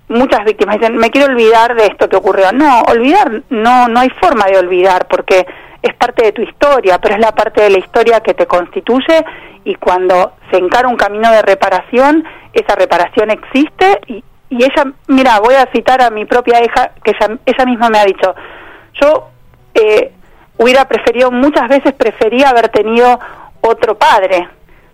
muchas 0.09 0.45
víctimas 0.45 0.79
dicen, 0.79 0.97
me 0.97 1.11
quiero 1.11 1.33
olvidar 1.33 1.75
de 1.75 1.87
esto 1.87 2.09
que 2.09 2.17
ocurrió. 2.17 2.53
No, 2.53 2.83
olvidar, 2.83 3.43
no, 3.51 3.89
no 3.89 4.01
hay 4.01 4.11
forma 4.11 4.47
de 4.47 4.59
olvidar 4.59 5.07
porque 5.09 5.47
es 5.83 5.95
parte 5.95 6.25
de 6.25 6.33
tu 6.33 6.43
historia, 6.43 6.99
pero 6.99 7.15
es 7.15 7.21
la 7.21 7.33
parte 7.33 7.63
de 7.63 7.71
la 7.71 7.79
historia 7.79 8.21
que 8.21 8.35
te 8.35 8.47
constituye 8.47 9.25
y 9.65 9.75
cuando 9.77 10.33
se 10.51 10.59
encara 10.59 10.89
un 10.89 10.97
camino 10.97 11.31
de 11.31 11.43
reparación, 11.43 12.25
esa 12.53 12.75
reparación 12.75 13.31
existe 13.31 14.01
y, 14.07 14.25
y 14.51 14.65
ella, 14.65 14.93
mira, 15.07 15.41
voy 15.41 15.55
a 15.55 15.67
citar 15.73 16.01
a 16.03 16.11
mi 16.11 16.25
propia 16.25 16.65
hija, 16.65 16.93
que 17.05 17.11
ella, 17.11 17.39
ella 17.45 17.65
misma 17.67 17.91
me 17.91 17.99
ha 17.99 18.05
dicho, 18.05 18.35
yo 19.01 19.29
eh, 19.75 20.13
hubiera 20.57 20.87
preferido, 20.89 21.31
muchas 21.31 21.69
veces 21.69 21.93
prefería 21.93 22.49
haber 22.49 22.69
tenido 22.71 23.21
otro 23.61 23.97
padre, 23.97 24.49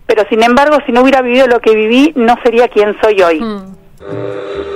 pero 0.06 0.24
sin 0.28 0.42
embargo, 0.42 0.78
si 0.84 0.92
no 0.92 1.02
hubiera 1.02 1.22
vivido 1.22 1.46
lo 1.46 1.60
que 1.60 1.74
viví, 1.74 2.12
no 2.16 2.36
sería 2.42 2.68
quien 2.68 2.96
soy 3.00 3.22
hoy. 3.22 3.40
Mm. 3.40 4.73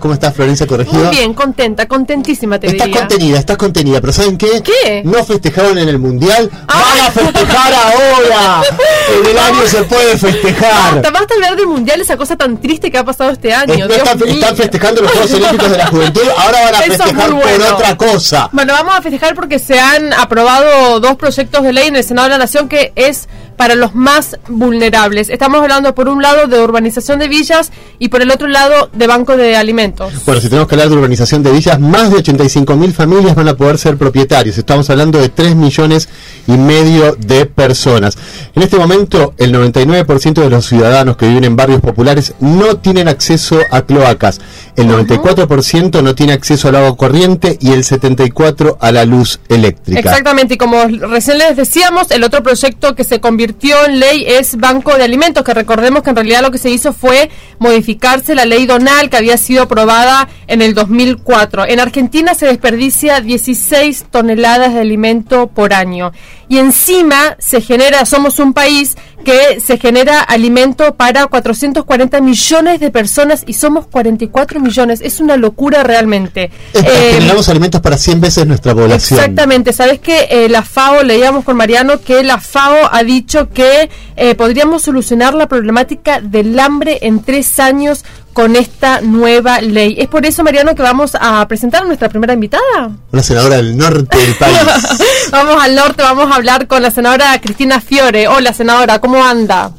¿Cómo 0.00 0.14
estás, 0.14 0.34
Florencia 0.34 0.66
Corregido? 0.66 1.04
Muy 1.04 1.16
bien, 1.16 1.32
contenta, 1.34 1.86
contentísima 1.88 2.58
te 2.58 2.66
Estás 2.66 2.86
diría. 2.88 3.00
contenida, 3.00 3.38
estás 3.38 3.56
contenida, 3.56 4.00
pero 4.00 4.12
¿saben 4.12 4.36
qué? 4.36 4.62
¿Qué? 4.62 5.02
No 5.04 5.24
festejaron 5.24 5.78
en 5.78 5.88
el 5.88 5.98
Mundial, 5.98 6.50
van 6.66 7.00
a 7.06 7.10
festejar 7.10 7.72
ahora. 7.74 8.62
En 9.06 9.26
el 9.26 9.38
año 9.38 9.66
se 9.66 9.82
puede 9.84 10.16
festejar. 10.16 10.94
Basta, 10.94 11.10
basta 11.10 11.34
hablar 11.34 11.56
del 11.56 11.66
mundial, 11.66 12.00
esa 12.00 12.16
cosa 12.16 12.36
tan 12.36 12.56
triste 12.58 12.90
que 12.90 12.96
ha 12.96 13.04
pasado 13.04 13.30
este 13.30 13.52
año. 13.52 13.76
No 13.80 13.86
Dios 13.86 13.98
están, 13.98 14.18
mío. 14.18 14.28
están 14.32 14.56
festejando 14.56 15.02
los 15.02 15.10
Juegos 15.12 15.32
Olímpicos 15.34 15.70
de 15.70 15.76
la 15.78 15.86
Juventud, 15.88 16.22
ahora 16.38 16.60
van 16.64 16.74
a 16.74 16.78
Eso 16.80 16.92
es 16.94 17.02
festejar 17.02 17.30
muy 17.30 17.42
bueno. 17.42 17.64
por 17.66 17.74
otra 17.74 17.96
cosa. 17.98 18.48
Bueno, 18.52 18.72
vamos 18.72 18.94
a 18.96 19.02
festejar 19.02 19.34
porque 19.34 19.58
se 19.58 19.78
han 19.78 20.12
aprobado 20.14 21.00
dos 21.00 21.16
proyectos 21.16 21.62
de 21.62 21.72
ley 21.74 21.88
en 21.88 21.96
el 21.96 22.04
Senado 22.04 22.28
de 22.28 22.30
la 22.32 22.38
Nación 22.38 22.66
que 22.68 22.92
es 22.96 23.28
para 23.56 23.74
los 23.74 23.94
más 23.94 24.38
vulnerables. 24.48 25.28
Estamos 25.28 25.60
hablando 25.60 25.94
por 25.94 26.08
un 26.08 26.22
lado 26.22 26.46
de 26.46 26.60
urbanización 26.60 27.18
de 27.18 27.28
villas 27.28 27.72
y 27.98 28.08
por 28.08 28.22
el 28.22 28.30
otro 28.30 28.48
lado 28.48 28.90
de 28.92 29.06
banco 29.06 29.36
de 29.36 29.56
alimentos. 29.56 30.24
Bueno, 30.24 30.40
si 30.40 30.48
tenemos 30.48 30.68
que 30.68 30.74
hablar 30.74 30.88
de 30.88 30.96
urbanización 30.96 31.42
de 31.42 31.52
villas, 31.52 31.80
más 31.80 32.10
de 32.10 32.16
85 32.16 32.76
mil 32.76 32.92
familias 32.92 33.34
van 33.34 33.48
a 33.48 33.56
poder 33.56 33.78
ser 33.78 33.96
propietarios. 33.96 34.58
Estamos 34.58 34.90
hablando 34.90 35.20
de 35.20 35.28
3 35.28 35.56
millones 35.56 36.08
y 36.46 36.52
medio 36.52 37.16
de 37.18 37.46
personas. 37.46 38.16
En 38.54 38.62
este 38.62 38.76
momento, 38.76 39.34
el 39.38 39.54
99% 39.54 40.34
de 40.34 40.50
los 40.50 40.66
ciudadanos 40.66 41.16
que 41.16 41.26
viven 41.28 41.44
en 41.44 41.56
barrios 41.56 41.80
populares 41.80 42.34
no 42.40 42.76
tienen 42.76 43.08
acceso 43.08 43.58
a 43.70 43.82
cloacas. 43.82 44.40
El 44.76 44.88
94% 44.88 46.02
no 46.02 46.14
tiene 46.14 46.32
acceso 46.32 46.68
al 46.68 46.76
agua 46.76 46.96
corriente 46.96 47.56
y 47.60 47.72
el 47.72 47.84
74% 47.84 48.76
a 48.80 48.92
la 48.92 49.04
luz 49.04 49.40
eléctrica. 49.48 50.00
Exactamente, 50.00 50.54
y 50.54 50.56
como 50.56 50.84
recién 51.08 51.38
les 51.38 51.56
decíamos, 51.56 52.10
el 52.10 52.24
otro 52.24 52.42
proyecto 52.42 52.94
que 52.94 53.04
se 53.04 53.20
convirtió 53.20 53.43
en 53.44 54.00
ley 54.00 54.24
es 54.26 54.56
Banco 54.56 54.96
de 54.96 55.04
Alimentos, 55.04 55.44
que 55.44 55.54
recordemos 55.54 56.02
que 56.02 56.10
en 56.10 56.16
realidad 56.16 56.42
lo 56.42 56.50
que 56.50 56.58
se 56.58 56.70
hizo 56.70 56.92
fue 56.92 57.30
modificarse 57.58 58.34
la 58.34 58.44
ley 58.44 58.66
Donal, 58.66 59.10
que 59.10 59.16
había 59.16 59.36
sido 59.36 59.64
aprobada 59.64 60.28
en 60.46 60.62
el 60.62 60.74
2004. 60.74 61.66
En 61.68 61.80
Argentina 61.80 62.34
se 62.34 62.46
desperdicia 62.46 63.20
16 63.20 64.06
toneladas 64.10 64.74
de 64.74 64.80
alimento 64.80 65.46
por 65.48 65.72
año. 65.74 66.12
Y 66.48 66.58
encima 66.58 67.36
se 67.38 67.60
genera, 67.60 68.04
somos 68.04 68.38
un 68.38 68.52
país 68.52 68.96
que 69.24 69.58
se 69.58 69.78
genera 69.78 70.20
alimento 70.20 70.94
para 70.96 71.26
440 71.26 72.20
millones 72.20 72.78
de 72.80 72.90
personas 72.90 73.42
y 73.46 73.54
somos 73.54 73.86
44 73.86 74.60
millones. 74.60 75.00
Es 75.02 75.20
una 75.20 75.36
locura 75.38 75.82
realmente. 75.82 76.50
Es- 76.74 76.82
Eh, 76.84 77.10
generamos 77.14 77.48
alimentos 77.48 77.80
para 77.80 77.96
100 77.96 78.20
veces 78.20 78.46
nuestra 78.46 78.74
población. 78.74 79.18
Exactamente, 79.18 79.72
sabes 79.72 79.98
que 80.00 80.26
eh, 80.30 80.48
la 80.50 80.62
FAO, 80.62 81.02
leíamos 81.02 81.44
con 81.44 81.56
Mariano 81.56 82.00
que 82.02 82.22
la 82.22 82.38
FAO 82.38 82.90
ha 82.92 83.02
dicho 83.02 83.48
que 83.48 83.88
eh, 84.16 84.34
podríamos 84.34 84.82
solucionar 84.82 85.32
la 85.34 85.48
problemática 85.48 86.20
del 86.20 86.58
hambre 86.60 86.98
en 87.02 87.22
tres 87.22 87.58
años 87.58 88.04
con 88.34 88.56
esta 88.56 89.00
nueva 89.00 89.60
ley. 89.60 89.94
Es 89.98 90.08
por 90.08 90.26
eso, 90.26 90.42
Mariano, 90.42 90.74
que 90.74 90.82
vamos 90.82 91.16
a 91.18 91.46
presentar 91.48 91.82
a 91.82 91.86
nuestra 91.86 92.10
primera 92.10 92.34
invitada. 92.34 92.90
Una 93.12 93.22
senadora 93.22 93.56
del 93.56 93.76
norte 93.76 94.18
del 94.18 94.34
país. 94.34 94.58
vamos 95.32 95.56
al 95.62 95.74
norte, 95.74 96.02
vamos 96.02 96.30
a 96.30 96.36
hablar 96.36 96.66
con 96.66 96.82
la 96.82 96.90
senadora 96.90 97.40
Cristina 97.40 97.80
Fiore. 97.80 98.28
Hola, 98.28 98.52
senadora, 98.52 98.98
¿cómo 98.98 99.24
anda? 99.24 99.70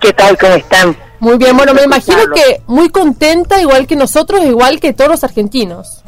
¿Qué 0.00 0.12
tal? 0.12 0.38
¿Cómo 0.38 0.54
están? 0.54 0.96
Muy 1.18 1.38
bien, 1.38 1.56
bueno, 1.56 1.72
me 1.72 1.84
imagino 1.84 2.18
que 2.34 2.62
muy 2.66 2.90
contenta, 2.90 3.60
igual 3.60 3.86
que 3.86 3.96
nosotros, 3.96 4.44
igual 4.44 4.78
que 4.78 4.92
todos 4.92 5.10
los 5.10 5.24
argentinos. 5.24 6.02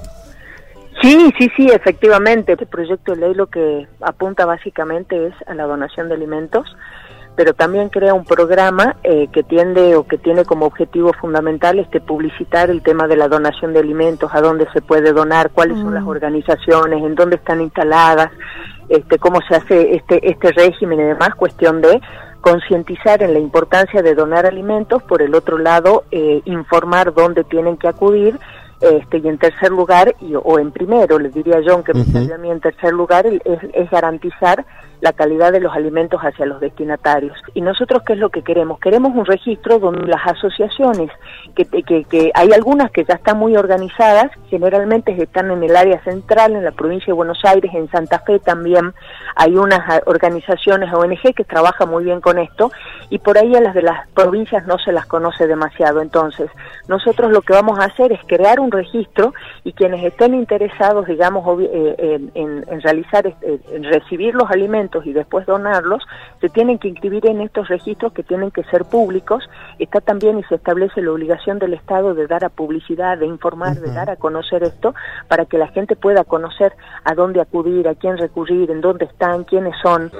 Sí, 1.03 1.33
sí, 1.39 1.51
sí, 1.57 1.69
efectivamente. 1.69 2.53
Este 2.53 2.67
proyecto 2.67 3.13
de 3.13 3.21
ley 3.21 3.35
lo 3.35 3.47
que 3.47 3.87
apunta 4.01 4.45
básicamente 4.45 5.29
es 5.29 5.35
a 5.47 5.55
la 5.55 5.65
donación 5.65 6.09
de 6.09 6.15
alimentos, 6.15 6.67
pero 7.37 7.53
también 7.55 7.89
crea 7.89 8.15
un 8.15 8.25
programa 8.25 8.97
eh, 9.03 9.29
que 9.33 9.43
tiende 9.43 9.97
o 9.97 10.05
que 10.07 10.19
tiene 10.19 10.45
como 10.45 10.67
objetivo 10.67 11.13
fundamental 11.21 11.79
este 11.79 12.01
publicitar 12.01 12.71
el 12.71 12.83
tema 12.83 13.07
de 13.09 13.17
la 13.17 13.29
donación 13.29 13.73
de 13.73 13.81
alimentos, 13.81 14.31
a 14.35 14.41
dónde 14.41 14.67
se 14.73 14.81
puede 14.83 15.13
donar, 15.13 15.51
cuáles 15.51 15.79
son 15.79 15.95
las 15.95 16.05
organizaciones, 16.05 17.03
en 17.03 17.15
dónde 17.15 17.37
están 17.37 17.61
instaladas, 17.61 18.31
este, 18.89 19.19
cómo 19.19 19.41
se 19.49 19.57
hace 19.57 19.95
este 19.97 20.29
este 20.31 20.53
régimen 20.53 21.01
y 21.01 21.05
demás, 21.05 21.35
cuestión 21.35 21.81
de 21.81 22.01
concientizar 22.41 23.23
en 23.23 23.33
la 23.33 23.39
importancia 23.39 24.03
de 24.03 24.15
donar 24.15 24.45
alimentos, 24.47 25.03
por 25.03 25.23
el 25.23 25.35
otro 25.35 25.57
lado, 25.59 26.05
eh, 26.11 26.43
informar 26.45 27.15
dónde 27.15 27.43
tienen 27.45 27.77
que 27.79 27.89
acudir, 27.89 28.39
este, 28.81 29.17
y 29.19 29.29
en 29.29 29.39
tercer 29.39 29.71
lugar, 29.71 30.15
y, 30.21 30.35
o 30.35 30.59
en 30.59 30.71
primero, 30.71 31.19
les 31.19 31.33
diría 31.33 31.61
yo, 31.61 31.73
aunque 31.73 31.93
a 31.93 32.39
mí 32.39 32.51
en 32.51 32.61
tercer 32.61 32.93
lugar, 32.93 33.27
el- 33.27 33.41
es, 33.47 33.59
es 33.73 33.91
garantizar 33.91 34.67
la 35.05 35.13
calidad 35.13 35.53
de 35.53 35.61
los 35.61 35.75
alimentos 35.75 36.19
hacia 36.23 36.47
los 36.47 36.61
destinatarios. 36.61 37.37
¿Y 37.53 37.61
nosotros 37.61 38.03
qué 38.07 38.15
es 38.15 38.19
lo 38.19 38.31
que 38.31 38.41
queremos? 38.43 38.81
Queremos 38.81 39.15
un 39.15 39.27
registro 39.27 39.79
donde 39.79 40.07
las 40.07 40.27
asociaciones, 40.27 41.11
que, 41.55 41.67
que, 41.67 42.05
que 42.05 42.31
hay 42.35 42.51
algunas 42.53 42.91
que 42.91 43.05
ya 43.05 43.15
están 43.17 43.37
muy 43.37 43.55
organizadas, 43.55 44.31
generalmente 44.49 45.13
están 45.23 45.51
en 45.51 45.63
el 45.63 45.77
área 45.77 46.03
central, 46.05 46.57
en 46.57 46.65
la 46.65 46.71
provincia 46.73 47.09
de 47.09 47.13
Buenos 47.13 47.39
Aires, 47.45 47.71
en 47.75 47.91
Santa 47.91 48.19
Fe 48.21 48.39
también, 48.39 48.95
hay 49.37 49.57
unas 49.57 49.81
ah, 49.89 50.01
organizaciones 50.07 50.91
ONG 50.95 51.35
que 51.37 51.45
trabajan 51.45 51.91
muy 51.91 52.05
bien 52.05 52.23
con 52.23 52.39
esto, 52.39 52.73
y 53.11 53.19
por 53.19 53.37
ahí 53.37 53.55
a 53.55 53.61
las 53.61 53.75
de 53.75 53.83
las 53.83 54.09
provincias 54.15 54.67
no 54.67 54.79
se 54.79 54.91
las 54.93 55.05
conoce 55.05 55.47
demasiado. 55.47 56.01
Entonces, 56.01 56.51
nosotros 56.89 57.31
lo 57.31 57.43
que 57.43 57.53
vamos 57.53 57.79
a 57.79 57.85
hacer 57.85 58.11
es 58.13 58.21
crear 58.27 58.59
un 58.59 58.71
registro 58.71 59.35
y 59.65 59.75
quienes 59.75 60.03
estén 60.03 60.33
interesados, 60.35 61.07
digamos, 61.07 61.45
obvi- 61.45 61.69
eh, 61.71 61.95
en, 61.99 62.31
en- 62.35 62.65
en 62.73 62.81
realizar, 62.81 63.27
este, 63.27 63.61
en 63.71 63.85
recibir 63.85 64.35
los 64.35 64.51
alimentos 64.51 64.94
y 65.05 65.13
después 65.13 65.47
donarlos, 65.47 66.03
se 66.41 66.49
tienen 66.49 66.79
que 66.79 66.89
inscribir 66.89 67.27
en 67.27 67.41
estos 67.41 67.69
registros 67.69 68.13
que 68.13 68.23
tienen 68.23 68.51
que 68.51 68.63
ser 68.65 68.85
públicos. 68.85 69.45
Está 69.79 70.01
también 70.01 70.39
y 70.39 70.45
se 70.45 70.57
establece 70.57 71.03
la 71.03 71.13
obligación 71.13 71.59
del 71.59 71.75
Estado 71.75 72.15
de 72.15 72.27
dar 72.27 72.45
a 72.45 72.49
publicidad, 72.51 73.19
de 73.19 73.27
informar, 73.27 73.81
de 73.81 73.93
dar 73.93 74.11
a 74.11 74.17
conocer 74.17 74.63
esto, 74.63 74.95
para 75.29 75.47
que 75.47 75.59
la 75.59 75.69
gente 75.69 75.97
pueda 75.97 76.25
conocer 76.25 76.73
a 77.05 77.15
dónde 77.15 77.41
acudir, 77.41 77.89
a 77.89 77.95
quién 77.95 78.19
recurrir, 78.19 78.71
en 78.71 78.81
dónde 78.81 79.07
están, 79.07 79.45
quiénes 79.45 79.75
son. 79.83 80.11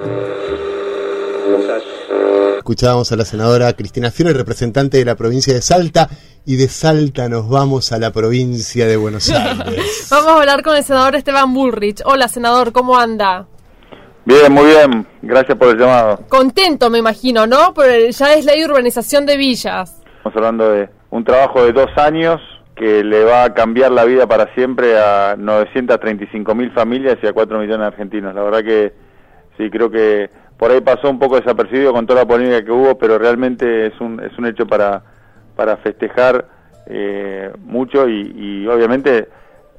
Escuchábamos 2.57 3.11
a 3.11 3.15
la 3.15 3.25
senadora 3.25 3.71
Cristina 3.73 4.09
Fiore, 4.09 4.33
representante 4.33 4.97
de 4.97 5.05
la 5.05 5.15
provincia 5.15 5.53
de 5.53 5.61
Salta, 5.61 6.09
y 6.45 6.55
de 6.55 6.67
Salta 6.67 7.29
nos 7.29 7.47
vamos 7.47 7.91
a 7.91 7.99
la 7.99 8.11
provincia 8.11 8.87
de 8.87 8.97
Buenos 8.97 9.29
Aires. 9.31 10.07
Vamos 10.09 10.27
a 10.27 10.39
hablar 10.39 10.63
con 10.63 10.75
el 10.75 10.83
senador 10.83 11.15
Esteban 11.15 11.53
Bullrich. 11.53 12.01
Hola, 12.05 12.27
senador, 12.27 12.71
¿cómo 12.71 12.97
anda? 12.97 13.47
Bien, 14.25 14.51
muy 14.51 14.65
bien. 14.65 15.05
Gracias 15.21 15.55
por 15.55 15.69
el 15.69 15.77
llamado. 15.77 16.19
Contento, 16.29 16.89
me 16.89 16.97
imagino, 16.97 17.45
¿no? 17.45 17.75
Pero 17.75 18.09
ya 18.09 18.33
es 18.33 18.43
ley 18.43 18.59
de 18.59 18.65
urbanización 18.65 19.27
de 19.27 19.37
villas. 19.37 20.01
Estamos 20.17 20.35
hablando 20.35 20.71
de 20.71 20.89
un 21.11 21.23
trabajo 21.23 21.63
de 21.63 21.71
dos 21.71 21.95
años 21.95 22.41
que 22.75 23.03
le 23.03 23.23
va 23.23 23.43
a 23.43 23.53
cambiar 23.53 23.91
la 23.91 24.03
vida 24.03 24.25
para 24.25 24.51
siempre 24.55 24.99
a 24.99 25.35
935 25.37 26.55
mil 26.55 26.71
familias 26.71 27.17
y 27.21 27.27
a 27.27 27.33
4 27.33 27.59
millones 27.59 27.81
de 27.81 27.85
argentinos. 27.85 28.33
La 28.33 28.41
verdad 28.41 28.63
que 28.63 28.93
sí, 29.57 29.69
creo 29.69 29.91
que 29.91 30.31
por 30.57 30.71
ahí 30.71 30.81
pasó 30.81 31.07
un 31.07 31.19
poco 31.19 31.39
desapercibido 31.39 31.93
con 31.93 32.07
toda 32.07 32.21
la 32.21 32.27
polémica 32.27 32.65
que 32.65 32.71
hubo, 32.71 32.97
pero 32.97 33.19
realmente 33.19 33.85
es 33.85 34.01
un, 34.01 34.19
es 34.19 34.35
un 34.39 34.47
hecho 34.47 34.65
para, 34.65 35.03
para 35.55 35.77
festejar 35.77 36.47
eh, 36.87 37.51
mucho 37.59 38.09
y, 38.09 38.33
y 38.35 38.67
obviamente 38.67 39.29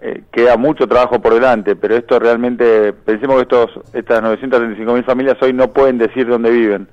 eh, 0.00 0.24
queda 0.30 0.56
mucho 0.56 0.86
trabajo 0.86 1.20
por 1.20 1.34
delante, 1.34 1.74
pero 1.76 1.96
esto 1.96 2.18
realmente, 2.18 2.92
pensemos 2.92 3.36
que 3.36 3.42
estos, 3.42 3.70
estas 3.94 4.22
935 4.22 4.92
mil 4.92 5.04
familias 5.04 5.36
hoy 5.40 5.52
no 5.52 5.72
pueden 5.72 5.98
decir 5.98 6.26
dónde 6.26 6.50
viven. 6.50 6.88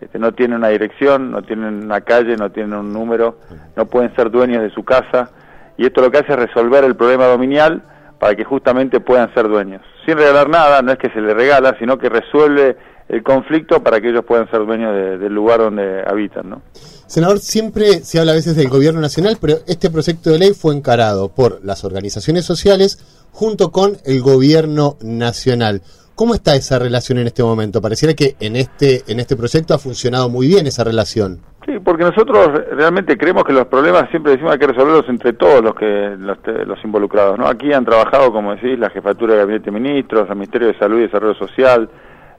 Este, 0.00 0.18
no 0.18 0.32
tienen 0.32 0.58
una 0.58 0.68
dirección, 0.68 1.30
no 1.30 1.42
tienen 1.42 1.84
una 1.84 2.02
calle, 2.02 2.36
no 2.36 2.50
tienen 2.50 2.74
un 2.74 2.92
número, 2.92 3.38
no 3.76 3.86
pueden 3.86 4.14
ser 4.14 4.30
dueños 4.30 4.62
de 4.62 4.70
su 4.70 4.84
casa 4.84 5.30
y 5.76 5.86
esto 5.86 6.02
lo 6.02 6.10
que 6.10 6.18
hace 6.18 6.32
es 6.32 6.38
resolver 6.38 6.84
el 6.84 6.96
problema 6.96 7.26
dominial 7.26 7.82
para 8.18 8.34
que 8.34 8.44
justamente 8.44 9.00
puedan 9.00 9.32
ser 9.34 9.48
dueños. 9.48 9.82
Sin 10.04 10.16
regalar 10.16 10.48
nada, 10.48 10.82
no 10.82 10.92
es 10.92 10.98
que 10.98 11.10
se 11.10 11.20
les 11.20 11.34
regala, 11.34 11.76
sino 11.78 11.98
que 11.98 12.08
resuelve 12.08 12.76
el 13.08 13.22
conflicto 13.22 13.82
para 13.82 14.00
que 14.00 14.08
ellos 14.10 14.24
puedan 14.26 14.50
ser 14.50 14.64
dueños 14.66 14.94
de- 14.94 15.18
del 15.18 15.32
lugar 15.34 15.60
donde 15.60 16.02
habitan, 16.06 16.48
¿no? 16.50 16.62
Senador, 17.06 17.38
siempre 17.38 18.00
se 18.00 18.18
habla 18.18 18.32
a 18.32 18.34
veces 18.34 18.56
del 18.56 18.68
gobierno 18.68 19.00
nacional, 19.00 19.36
pero 19.40 19.56
este 19.66 19.90
proyecto 19.90 20.30
de 20.30 20.38
ley 20.38 20.52
fue 20.54 20.74
encarado 20.74 21.28
por 21.28 21.60
las 21.64 21.84
organizaciones 21.84 22.44
sociales 22.44 22.98
junto 23.30 23.70
con 23.70 23.98
el 24.04 24.22
gobierno 24.22 24.96
nacional. 25.02 25.82
¿Cómo 26.14 26.34
está 26.34 26.54
esa 26.54 26.78
relación 26.78 27.18
en 27.18 27.26
este 27.26 27.42
momento? 27.42 27.82
Pareciera 27.82 28.14
que 28.14 28.36
en 28.40 28.54
este, 28.56 29.02
en 29.08 29.18
este 29.20 29.36
proyecto 29.36 29.74
ha 29.74 29.78
funcionado 29.78 30.28
muy 30.28 30.46
bien 30.46 30.66
esa 30.66 30.84
relación. 30.84 31.40
Sí, 31.66 31.72
porque 31.84 32.04
nosotros 32.04 32.50
realmente 32.72 33.16
creemos 33.18 33.42
que 33.44 33.52
los 33.52 33.66
problemas 33.66 34.08
siempre 34.10 34.32
decimos 34.32 34.52
hay 34.52 34.58
que 34.58 34.66
resolverlos 34.68 35.08
entre 35.08 35.32
todos 35.32 35.62
los 35.62 35.74
que 35.74 36.14
los, 36.18 36.38
los 36.66 36.78
involucrados, 36.84 37.36
¿no? 37.38 37.48
Aquí 37.48 37.72
han 37.72 37.84
trabajado, 37.84 38.32
como 38.32 38.54
decís, 38.54 38.78
la 38.78 38.90
Jefatura 38.90 39.34
de 39.34 39.40
Gabinete 39.40 39.70
de 39.70 39.80
Ministros, 39.80 40.28
el 40.28 40.36
Ministerio 40.36 40.68
de 40.68 40.78
Salud 40.78 40.98
y 40.98 41.02
Desarrollo 41.02 41.34
Social, 41.34 41.88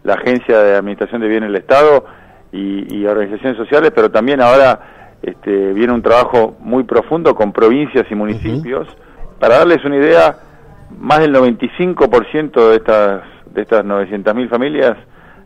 la 0.06 0.14
Agencia 0.14 0.60
de 0.60 0.76
Administración 0.76 1.20
de 1.22 1.28
Bienes 1.28 1.50
del 1.50 1.58
Estado 1.58 2.06
y, 2.52 2.96
y 2.96 3.06
organizaciones 3.06 3.58
sociales, 3.58 3.92
pero 3.94 4.10
también 4.10 4.40
ahora 4.42 5.18
este, 5.22 5.74
viene 5.74 5.92
un 5.94 6.02
trabajo 6.02 6.56
muy 6.60 6.84
profundo 6.84 7.36
con 7.36 7.52
provincias 7.52 8.06
y 8.10 8.16
municipios. 8.16 8.88
Para 9.40 9.58
darles 9.58 9.84
una 9.84 9.98
idea, 9.98 10.38
más 10.98 11.20
del 11.20 11.34
95% 11.36 12.70
de 12.70 12.76
estas 12.76 13.24
de 13.54 13.62
estas 13.62 13.86
900.000 13.86 14.50
familias 14.50 14.98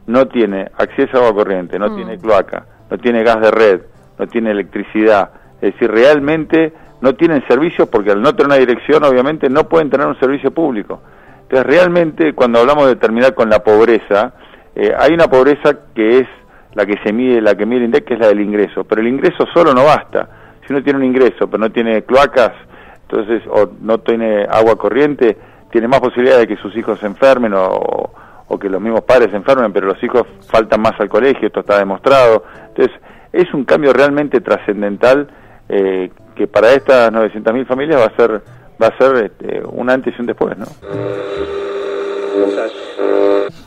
no 0.07 0.27
tiene 0.27 0.69
acceso 0.77 1.17
a 1.17 1.19
agua 1.27 1.43
corriente, 1.43 1.77
no 1.77 1.89
Mm. 1.89 1.95
tiene 1.95 2.17
cloaca, 2.17 2.65
no 2.89 2.97
tiene 2.97 3.23
gas 3.23 3.39
de 3.39 3.51
red, 3.51 3.81
no 4.17 4.27
tiene 4.27 4.51
electricidad. 4.51 5.29
Es 5.61 5.73
decir, 5.73 5.91
realmente 5.91 6.73
no 7.01 7.13
tienen 7.13 7.45
servicios 7.47 7.87
porque 7.87 8.11
al 8.11 8.21
no 8.21 8.33
tener 8.33 8.47
una 8.47 8.55
dirección, 8.55 9.03
obviamente, 9.03 9.49
no 9.49 9.69
pueden 9.69 9.89
tener 9.89 10.07
un 10.07 10.19
servicio 10.19 10.51
público. 10.51 11.01
Entonces, 11.43 11.65
realmente, 11.67 12.33
cuando 12.33 12.59
hablamos 12.59 12.87
de 12.87 12.95
terminar 12.95 13.33
con 13.35 13.49
la 13.49 13.59
pobreza, 13.63 14.33
eh, 14.79 14.93
hay 14.97 15.13
una 15.13 15.27
pobreza 15.27 15.77
que 15.93 16.19
es 16.19 16.27
la 16.73 16.85
que 16.85 16.95
se 17.03 17.11
mide, 17.11 17.41
la 17.41 17.55
que 17.55 17.65
mide 17.65 17.79
el 17.79 17.85
INDEC, 17.85 18.05
que 18.05 18.13
es 18.13 18.19
la 18.19 18.27
del 18.27 18.39
ingreso. 18.39 18.85
Pero 18.85 19.01
el 19.01 19.07
ingreso 19.07 19.45
solo 19.53 19.73
no 19.73 19.83
basta. 19.83 20.29
Si 20.65 20.71
uno 20.71 20.81
tiene 20.81 20.99
un 20.99 21.05
ingreso, 21.05 21.47
pero 21.47 21.57
no 21.57 21.69
tiene 21.69 22.03
cloacas, 22.03 22.53
entonces, 23.01 23.43
o 23.49 23.71
no 23.81 23.99
tiene 23.99 24.45
agua 24.49 24.77
corriente, 24.77 25.37
tiene 25.69 25.87
más 25.87 25.99
posibilidades 25.99 26.47
de 26.47 26.55
que 26.55 26.61
sus 26.61 26.75
hijos 26.77 26.97
se 26.99 27.07
enfermen 27.07 27.53
o, 27.55 28.11
o 28.47 28.59
que 28.59 28.69
los 28.69 28.79
mismos 28.79 29.01
padres 29.01 29.31
se 29.31 29.35
enfermen, 29.35 29.73
pero 29.73 29.87
los 29.87 30.01
hijos 30.01 30.23
faltan 30.49 30.81
más 30.81 30.99
al 30.99 31.09
colegio, 31.09 31.47
esto 31.47 31.59
está 31.59 31.77
demostrado. 31.77 32.45
Entonces, 32.69 32.95
es 33.33 33.53
un 33.53 33.65
cambio 33.65 33.91
realmente 33.91 34.39
trascendental 34.39 35.27
eh, 35.67 36.09
que 36.35 36.47
para 36.47 36.71
estas 36.71 37.11
900.000 37.11 37.65
familias 37.67 37.99
va 37.99 38.05
a 38.05 38.15
ser 38.15 38.41
va 38.81 38.87
a 38.87 38.97
ser 38.97 39.25
este, 39.25 39.61
un 39.65 39.89
antes 39.89 40.13
y 40.17 40.21
un 40.21 40.27
después, 40.27 40.57
¿no? 40.57 40.65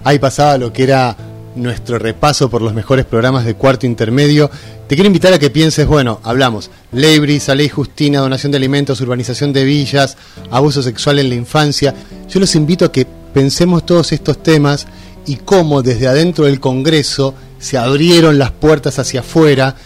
Ahí 0.04 0.18
pasaba 0.18 0.58
lo 0.58 0.72
que 0.72 0.84
era 0.84 1.16
nuestro 1.54 1.98
repaso 1.98 2.48
por 2.48 2.62
los 2.62 2.74
mejores 2.74 3.04
programas 3.04 3.44
de 3.44 3.54
cuarto 3.54 3.86
intermedio. 3.86 4.50
Te 4.88 4.94
quiero 4.94 5.06
invitar 5.06 5.32
a 5.32 5.38
que 5.38 5.50
pienses, 5.50 5.86
bueno, 5.86 6.20
hablamos, 6.22 6.70
ley 6.92 7.18
brisa, 7.18 7.54
ley 7.54 7.68
justina, 7.68 8.20
donación 8.20 8.52
de 8.52 8.58
alimentos, 8.58 9.00
urbanización 9.00 9.52
de 9.52 9.64
villas, 9.64 10.16
abuso 10.50 10.82
sexual 10.82 11.18
en 11.18 11.28
la 11.28 11.34
infancia. 11.34 11.94
Yo 12.28 12.40
los 12.40 12.54
invito 12.54 12.84
a 12.84 12.92
que 12.92 13.06
pensemos 13.32 13.86
todos 13.86 14.12
estos 14.12 14.42
temas 14.42 14.86
y 15.26 15.36
cómo 15.36 15.82
desde 15.82 16.08
adentro 16.08 16.46
del 16.46 16.60
Congreso 16.60 17.34
se 17.58 17.78
abrieron 17.78 18.38
las 18.38 18.50
puertas 18.50 18.98
hacia 18.98 19.20
afuera 19.20 19.76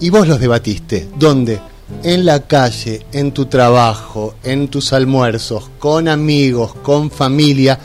y 0.00 0.10
vos 0.10 0.26
los 0.26 0.40
debatiste. 0.40 1.08
¿Dónde? 1.16 1.60
En 2.02 2.24
la 2.24 2.40
calle, 2.40 3.04
en 3.12 3.32
tu 3.32 3.46
trabajo, 3.46 4.34
en 4.42 4.68
tus 4.68 4.92
almuerzos, 4.92 5.70
con 5.78 6.08
amigos, 6.08 6.74
con 6.82 7.10
familia 7.10 7.78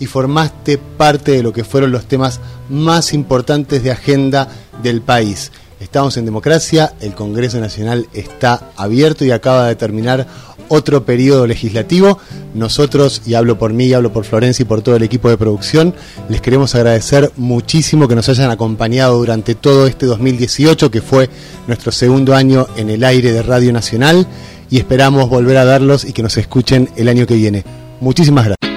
y 0.00 0.06
formaste 0.06 0.78
parte 0.78 1.32
de 1.32 1.44
lo 1.44 1.52
que 1.52 1.62
fueron 1.62 1.92
los 1.92 2.06
temas 2.06 2.40
más 2.68 3.12
importantes 3.12 3.84
de 3.84 3.92
agenda 3.92 4.48
del 4.82 5.02
país. 5.02 5.52
Estamos 5.78 6.16
en 6.16 6.24
democracia, 6.24 6.92
el 7.00 7.14
Congreso 7.14 7.60
Nacional 7.60 8.08
está 8.12 8.70
abierto 8.76 9.24
y 9.24 9.30
acaba 9.30 9.68
de 9.68 9.76
terminar 9.76 10.26
otro 10.68 11.04
periodo 11.04 11.46
legislativo. 11.46 12.18
Nosotros, 12.54 13.22
y 13.26 13.34
hablo 13.34 13.58
por 13.58 13.72
mí, 13.72 13.86
y 13.86 13.94
hablo 13.94 14.12
por 14.12 14.24
Florencia 14.24 14.62
y 14.62 14.66
por 14.66 14.82
todo 14.82 14.96
el 14.96 15.02
equipo 15.02 15.28
de 15.28 15.36
producción, 15.36 15.94
les 16.28 16.40
queremos 16.40 16.74
agradecer 16.74 17.32
muchísimo 17.36 18.08
que 18.08 18.14
nos 18.14 18.28
hayan 18.28 18.50
acompañado 18.50 19.16
durante 19.18 19.54
todo 19.54 19.86
este 19.86 20.06
2018, 20.06 20.90
que 20.90 21.02
fue 21.02 21.28
nuestro 21.66 21.92
segundo 21.92 22.34
año 22.34 22.66
en 22.76 22.88
el 22.90 23.02
aire 23.04 23.32
de 23.32 23.42
Radio 23.42 23.72
Nacional, 23.72 24.26
y 24.70 24.78
esperamos 24.78 25.28
volver 25.28 25.56
a 25.56 25.64
verlos 25.64 26.04
y 26.04 26.12
que 26.12 26.22
nos 26.22 26.36
escuchen 26.36 26.88
el 26.96 27.08
año 27.08 27.26
que 27.26 27.34
viene. 27.34 27.64
Muchísimas 28.00 28.44
gracias. 28.44 28.69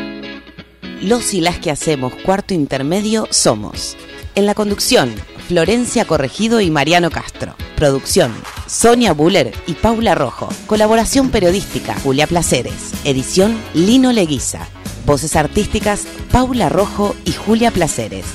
Los 1.03 1.33
y 1.33 1.41
las 1.41 1.59
que 1.59 1.69
hacemos 1.69 2.13
cuarto 2.15 2.53
intermedio 2.53 3.27
somos. 3.29 3.97
En 4.35 4.45
la 4.45 4.55
conducción, 4.55 5.13
Florencia 5.49 6.05
Corregido 6.05 6.61
y 6.61 6.71
Mariano 6.71 7.11
Castro. 7.11 7.55
Producción, 7.75 8.33
Sonia 8.67 9.11
Buller 9.11 9.53
y 9.67 9.73
Paula 9.73 10.15
Rojo. 10.15 10.47
Colaboración 10.65 11.29
periodística, 11.29 11.93
Julia 11.99 12.25
Placeres. 12.25 12.93
Edición, 13.03 13.53
Lino 13.73 14.13
Leguiza. 14.13 14.65
Voces 15.05 15.35
artísticas, 15.35 16.07
Paula 16.31 16.69
Rojo 16.69 17.17
y 17.25 17.33
Julia 17.33 17.71
Placeres. 17.71 18.25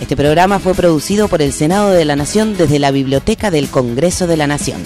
Este 0.00 0.16
programa 0.16 0.60
fue 0.60 0.72
producido 0.72 1.28
por 1.28 1.42
el 1.42 1.52
Senado 1.52 1.90
de 1.90 2.06
la 2.06 2.16
Nación 2.16 2.56
desde 2.56 2.78
la 2.78 2.90
Biblioteca 2.90 3.50
del 3.50 3.68
Congreso 3.68 4.26
de 4.26 4.38
la 4.38 4.46
Nación. 4.46 4.82